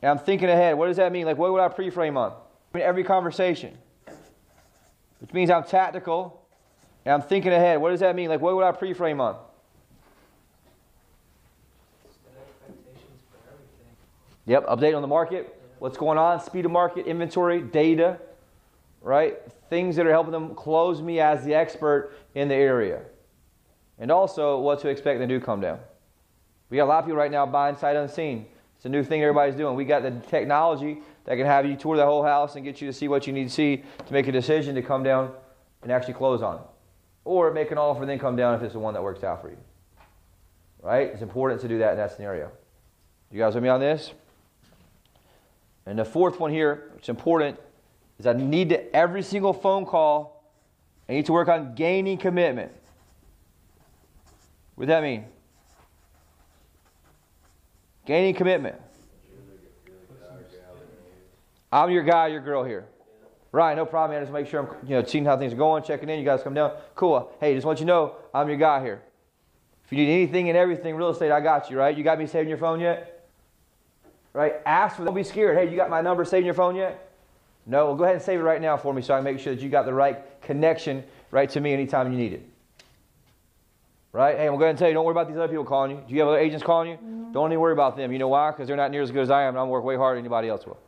and 0.00 0.10
I'm 0.10 0.18
thinking 0.18 0.48
ahead. 0.48 0.76
What 0.76 0.86
does 0.86 0.98
that 0.98 1.10
mean? 1.12 1.26
Like, 1.26 1.38
what 1.38 1.52
would 1.52 1.60
I 1.60 1.68
pre-frame 1.68 2.16
on? 2.16 2.32
In 2.72 2.80
every 2.80 3.02
conversation, 3.02 3.76
which 5.20 5.32
means 5.32 5.50
I'm 5.50 5.64
tactical 5.64 6.40
and 7.04 7.14
I'm 7.14 7.22
thinking 7.22 7.52
ahead. 7.52 7.80
What 7.80 7.90
does 7.90 8.00
that 8.00 8.14
mean? 8.14 8.28
Like, 8.28 8.40
what 8.40 8.54
would 8.54 8.64
I 8.64 8.70
pre-frame 8.70 9.20
on? 9.20 9.36
Set 12.22 12.32
expectations 12.40 13.22
for 13.28 13.38
everything. 13.48 13.96
Yep, 14.46 14.66
update 14.66 14.94
on 14.94 15.02
the 15.02 15.08
market, 15.08 15.60
what's 15.80 15.98
going 15.98 16.16
on, 16.16 16.40
speed 16.40 16.64
of 16.64 16.70
market, 16.70 17.06
inventory, 17.06 17.60
data, 17.60 18.20
right? 19.02 19.38
Things 19.68 19.96
that 19.96 20.06
are 20.06 20.12
helping 20.12 20.32
them 20.32 20.54
close 20.54 21.02
me 21.02 21.18
as 21.18 21.44
the 21.44 21.54
expert 21.54 22.12
in 22.36 22.46
the 22.46 22.54
area. 22.54 23.02
And 24.00 24.10
also 24.10 24.58
what 24.58 24.80
to 24.80 24.88
expect 24.88 25.20
when 25.20 25.28
they 25.28 25.34
do 25.34 25.40
come 25.40 25.60
down. 25.60 25.78
We 26.70 26.78
got 26.78 26.84
a 26.84 26.86
lot 26.86 26.98
of 27.00 27.04
people 27.04 27.18
right 27.18 27.30
now 27.30 27.46
buying 27.46 27.76
sight 27.76 27.96
unseen. 27.96 28.46
It's 28.76 28.86
a 28.86 28.88
new 28.88 29.04
thing 29.04 29.22
everybody's 29.22 29.56
doing. 29.56 29.76
We 29.76 29.84
got 29.84 30.02
the 30.02 30.12
technology 30.28 31.02
that 31.26 31.36
can 31.36 31.44
have 31.44 31.66
you 31.66 31.76
tour 31.76 31.96
the 31.96 32.06
whole 32.06 32.22
house 32.22 32.56
and 32.56 32.64
get 32.64 32.80
you 32.80 32.86
to 32.86 32.92
see 32.92 33.08
what 33.08 33.26
you 33.26 33.32
need 33.32 33.44
to 33.44 33.50
see 33.50 33.84
to 34.06 34.12
make 34.12 34.26
a 34.26 34.32
decision 34.32 34.74
to 34.76 34.82
come 34.82 35.02
down 35.02 35.32
and 35.82 35.92
actually 35.92 36.14
close 36.14 36.40
on 36.40 36.56
it. 36.56 36.62
Or 37.24 37.52
make 37.52 37.70
an 37.70 37.78
offer 37.78 38.00
and 38.00 38.08
then 38.08 38.18
come 38.18 38.36
down 38.36 38.54
if 38.54 38.62
it's 38.62 38.72
the 38.72 38.78
one 38.78 38.94
that 38.94 39.02
works 39.02 39.22
out 39.22 39.42
for 39.42 39.50
you. 39.50 39.58
Right? 40.80 41.08
It's 41.08 41.20
important 41.20 41.60
to 41.60 41.68
do 41.68 41.78
that 41.78 41.92
in 41.92 41.98
that 41.98 42.12
scenario. 42.12 42.50
You 43.30 43.38
guys 43.38 43.54
with 43.54 43.62
me 43.62 43.68
on 43.68 43.80
this? 43.80 44.12
And 45.84 45.98
the 45.98 46.04
fourth 46.04 46.40
one 46.40 46.50
here, 46.50 46.90
which 46.94 47.04
is 47.04 47.08
important, 47.10 47.58
is 48.18 48.26
I 48.26 48.32
need 48.32 48.70
to 48.70 48.96
every 48.96 49.22
single 49.22 49.52
phone 49.52 49.84
call, 49.84 50.50
I 51.08 51.12
need 51.12 51.26
to 51.26 51.32
work 51.32 51.48
on 51.48 51.74
gaining 51.74 52.16
commitment. 52.16 52.72
What 54.80 54.86
does 54.86 54.94
that 54.94 55.02
mean? 55.02 55.26
Gaining 58.06 58.34
commitment. 58.34 58.76
I'm 61.70 61.90
your 61.90 62.02
guy, 62.02 62.28
your 62.28 62.40
girl 62.40 62.64
here. 62.64 62.86
Right, 63.52 63.76
no 63.76 63.84
problem, 63.84 64.16
man. 64.16 64.22
Just 64.22 64.32
make 64.32 64.46
sure 64.46 64.60
I'm, 64.60 64.88
you 64.88 64.94
know, 64.94 65.04
seeing 65.04 65.26
how 65.26 65.36
things 65.36 65.52
are 65.52 65.56
going, 65.56 65.82
checking 65.82 66.08
in. 66.08 66.18
You 66.18 66.24
guys 66.24 66.42
come 66.42 66.54
down. 66.54 66.78
Cool. 66.94 67.30
Hey, 67.40 67.52
just 67.52 67.66
want 67.66 67.78
you 67.78 67.84
to 67.84 67.88
know, 67.88 68.14
I'm 68.32 68.48
your 68.48 68.56
guy 68.56 68.82
here. 68.82 69.02
If 69.84 69.92
you 69.92 69.98
need 69.98 70.14
anything 70.14 70.48
and 70.48 70.56
everything 70.56 70.96
real 70.96 71.10
estate, 71.10 71.30
I 71.30 71.42
got 71.42 71.70
you, 71.70 71.78
right? 71.78 71.94
You 71.94 72.02
got 72.02 72.18
me 72.18 72.26
saving 72.26 72.48
your 72.48 72.56
phone 72.56 72.80
yet? 72.80 73.28
Right? 74.32 74.62
Ask 74.64 74.96
for 74.96 75.04
Don't 75.04 75.14
be 75.14 75.24
scared. 75.24 75.58
Hey, 75.58 75.70
you 75.70 75.76
got 75.76 75.90
my 75.90 76.00
number 76.00 76.24
saved 76.24 76.38
in 76.38 76.46
your 76.46 76.54
phone 76.54 76.74
yet? 76.74 77.12
No, 77.66 77.84
well, 77.84 77.96
go 77.96 78.04
ahead 78.04 78.16
and 78.16 78.24
save 78.24 78.40
it 78.40 78.44
right 78.44 78.62
now 78.62 78.78
for 78.78 78.94
me 78.94 79.02
so 79.02 79.12
I 79.12 79.18
can 79.18 79.24
make 79.24 79.40
sure 79.40 79.54
that 79.54 79.62
you 79.62 79.68
got 79.68 79.84
the 79.84 79.92
right 79.92 80.40
connection 80.40 81.04
right 81.30 81.50
to 81.50 81.60
me 81.60 81.74
anytime 81.74 82.10
you 82.10 82.16
need 82.16 82.32
it. 82.32 82.49
Right? 84.12 84.36
Hey, 84.36 84.48
I'm 84.48 84.58
going 84.58 84.74
to 84.74 84.78
tell 84.78 84.88
you, 84.88 84.94
don't 84.94 85.04
worry 85.04 85.12
about 85.12 85.28
these 85.28 85.36
other 85.36 85.48
people 85.48 85.64
calling 85.64 85.92
you. 85.92 86.02
Do 86.06 86.14
you 86.14 86.20
have 86.20 86.28
other 86.28 86.38
agents 86.38 86.64
calling 86.64 86.90
you? 86.90 86.96
Mm-hmm. 86.96 87.32
Don't 87.32 87.52
even 87.52 87.60
worry 87.60 87.72
about 87.72 87.96
them. 87.96 88.10
You 88.12 88.18
know 88.18 88.28
why? 88.28 88.50
Because 88.50 88.66
they're 88.66 88.76
not 88.76 88.90
near 88.90 89.02
as 89.02 89.10
good 89.12 89.22
as 89.22 89.30
I 89.30 89.42
am, 89.42 89.50
and 89.50 89.58
I'm 89.58 89.68
work 89.68 89.84
way 89.84 89.96
harder 89.96 90.16
than 90.16 90.24
anybody 90.24 90.48
else 90.48 90.66
will. 90.66 90.78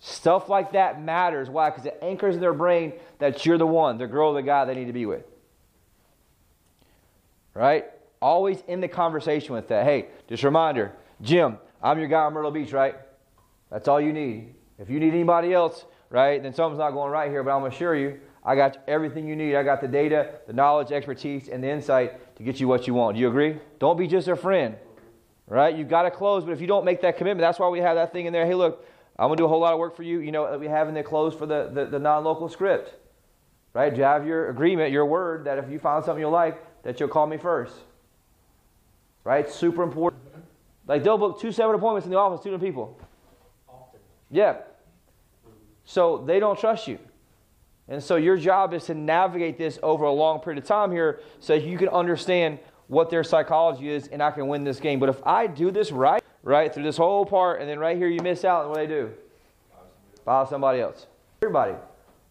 Stuff 0.00 0.48
like 0.48 0.72
that 0.72 1.02
matters. 1.02 1.50
Why? 1.50 1.70
Because 1.70 1.84
it 1.84 1.98
anchors 2.00 2.36
in 2.36 2.40
their 2.40 2.54
brain 2.54 2.94
that 3.18 3.44
you're 3.44 3.58
the 3.58 3.66
one, 3.66 3.98
the 3.98 4.06
girl, 4.06 4.32
the 4.32 4.42
guy 4.42 4.64
they 4.64 4.74
need 4.74 4.86
to 4.86 4.92
be 4.92 5.04
with. 5.04 5.24
Right? 7.52 7.86
Always 8.22 8.62
in 8.66 8.80
the 8.80 8.88
conversation 8.88 9.54
with 9.54 9.68
that. 9.68 9.84
Hey, 9.84 10.06
just 10.28 10.42
a 10.42 10.46
reminder, 10.46 10.92
Jim, 11.20 11.58
I'm 11.82 11.98
your 11.98 12.08
guy 12.08 12.22
on 12.22 12.32
Myrtle 12.32 12.50
Beach, 12.50 12.72
right? 12.72 12.94
That's 13.70 13.88
all 13.88 14.00
you 14.00 14.12
need. 14.12 14.54
If 14.78 14.88
you 14.88 15.00
need 15.00 15.12
anybody 15.12 15.52
else, 15.52 15.84
right, 16.10 16.42
then 16.42 16.54
something's 16.54 16.78
not 16.78 16.92
going 16.92 17.10
right 17.10 17.30
here, 17.30 17.42
but 17.42 17.50
I'm 17.50 17.60
going 17.60 17.72
to 17.72 17.76
assure 17.76 17.94
you, 17.94 18.20
I 18.44 18.54
got 18.56 18.78
everything 18.86 19.26
you 19.26 19.36
need. 19.36 19.56
I 19.56 19.62
got 19.62 19.80
the 19.80 19.88
data, 19.88 20.40
the 20.46 20.52
knowledge, 20.52 20.92
expertise, 20.92 21.48
and 21.48 21.62
the 21.62 21.68
insight 21.68 22.36
to 22.36 22.42
get 22.42 22.60
you 22.60 22.68
what 22.68 22.86
you 22.86 22.94
want. 22.94 23.16
Do 23.16 23.20
you 23.20 23.28
agree? 23.28 23.58
Don't 23.78 23.98
be 23.98 24.06
just 24.06 24.28
a 24.28 24.36
friend, 24.36 24.76
right? 25.46 25.76
You've 25.76 25.88
got 25.88 26.02
to 26.02 26.10
close, 26.10 26.44
but 26.44 26.52
if 26.52 26.60
you 26.60 26.66
don't 26.66 26.84
make 26.84 27.00
that 27.02 27.16
commitment, 27.16 27.40
that's 27.40 27.58
why 27.58 27.68
we 27.68 27.80
have 27.80 27.96
that 27.96 28.12
thing 28.12 28.26
in 28.26 28.32
there. 28.32 28.46
Hey, 28.46 28.54
look, 28.54 28.86
I'm 29.18 29.28
going 29.28 29.36
to 29.36 29.40
do 29.42 29.44
a 29.44 29.48
whole 29.48 29.60
lot 29.60 29.72
of 29.72 29.78
work 29.78 29.96
for 29.96 30.04
you. 30.04 30.20
You 30.20 30.32
know, 30.32 30.50
that 30.50 30.60
we 30.60 30.68
have 30.68 30.88
in 30.88 30.94
there 30.94 31.02
close 31.02 31.34
for 31.34 31.46
the, 31.46 31.70
the, 31.72 31.86
the 31.86 31.98
non 31.98 32.24
local 32.24 32.48
script, 32.48 32.94
right? 33.74 33.90
Do 33.90 33.98
you 33.98 34.04
have 34.04 34.26
your 34.26 34.50
agreement, 34.50 34.92
your 34.92 35.06
word, 35.06 35.44
that 35.44 35.58
if 35.58 35.68
you 35.70 35.78
find 35.78 36.04
something 36.04 36.20
you 36.20 36.28
like, 36.28 36.82
that 36.84 37.00
you'll 37.00 37.08
call 37.08 37.26
me 37.26 37.36
first, 37.36 37.74
right? 39.24 39.50
Super 39.50 39.82
important. 39.82 40.22
Like 40.86 41.04
they'll 41.04 41.18
book 41.18 41.40
two 41.40 41.52
separate 41.52 41.76
appointments 41.76 42.06
in 42.06 42.12
the 42.12 42.18
office, 42.18 42.42
two 42.42 42.50
different 42.50 42.64
people. 42.64 42.98
Often. 43.68 44.00
Yeah. 44.30 44.56
So 45.84 46.24
they 46.26 46.40
don't 46.40 46.58
trust 46.58 46.88
you. 46.88 46.98
And 47.88 48.02
so 48.02 48.16
your 48.16 48.36
job 48.36 48.74
is 48.74 48.84
to 48.86 48.94
navigate 48.94 49.56
this 49.56 49.78
over 49.82 50.04
a 50.04 50.12
long 50.12 50.40
period 50.40 50.62
of 50.62 50.68
time 50.68 50.92
here 50.92 51.20
so 51.40 51.54
you 51.54 51.78
can 51.78 51.88
understand 51.88 52.58
what 52.88 53.10
their 53.10 53.24
psychology 53.24 53.90
is 53.90 54.08
and 54.08 54.22
I 54.22 54.30
can 54.30 54.46
win 54.48 54.64
this 54.64 54.80
game. 54.80 54.98
But 55.00 55.08
if 55.08 55.26
I 55.26 55.46
do 55.46 55.70
this 55.70 55.90
right, 55.90 56.22
right, 56.42 56.72
through 56.72 56.82
this 56.82 56.96
whole 56.96 57.24
part, 57.24 57.60
and 57.60 57.68
then 57.68 57.78
right 57.78 57.96
here 57.96 58.08
you 58.08 58.20
miss 58.20 58.44
out, 58.44 58.62
and 58.62 58.70
what 58.70 58.80
do 58.80 58.86
they 58.86 58.94
do? 58.94 59.10
File 60.24 60.46
somebody 60.46 60.80
else. 60.80 61.06
Everybody. 61.42 61.74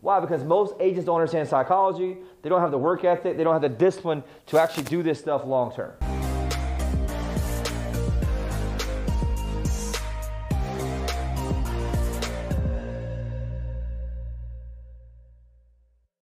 Why? 0.02 0.20
Because 0.20 0.44
most 0.44 0.76
agents 0.80 1.06
don't 1.06 1.16
understand 1.16 1.48
psychology. 1.48 2.18
They 2.44 2.50
don't 2.50 2.62
have 2.62 2.72
the 2.72 2.78
work 2.78 3.04
ethic. 3.04 3.38
They 3.38 3.44
don't 3.44 3.54
have 3.54 3.62
the 3.62 3.70
discipline 3.70 4.24
to 4.48 4.60
actually 4.60 4.84
do 4.84 5.02
this 5.02 5.20
stuff 5.20 5.44
long 5.44 5.74
term. 5.74 5.94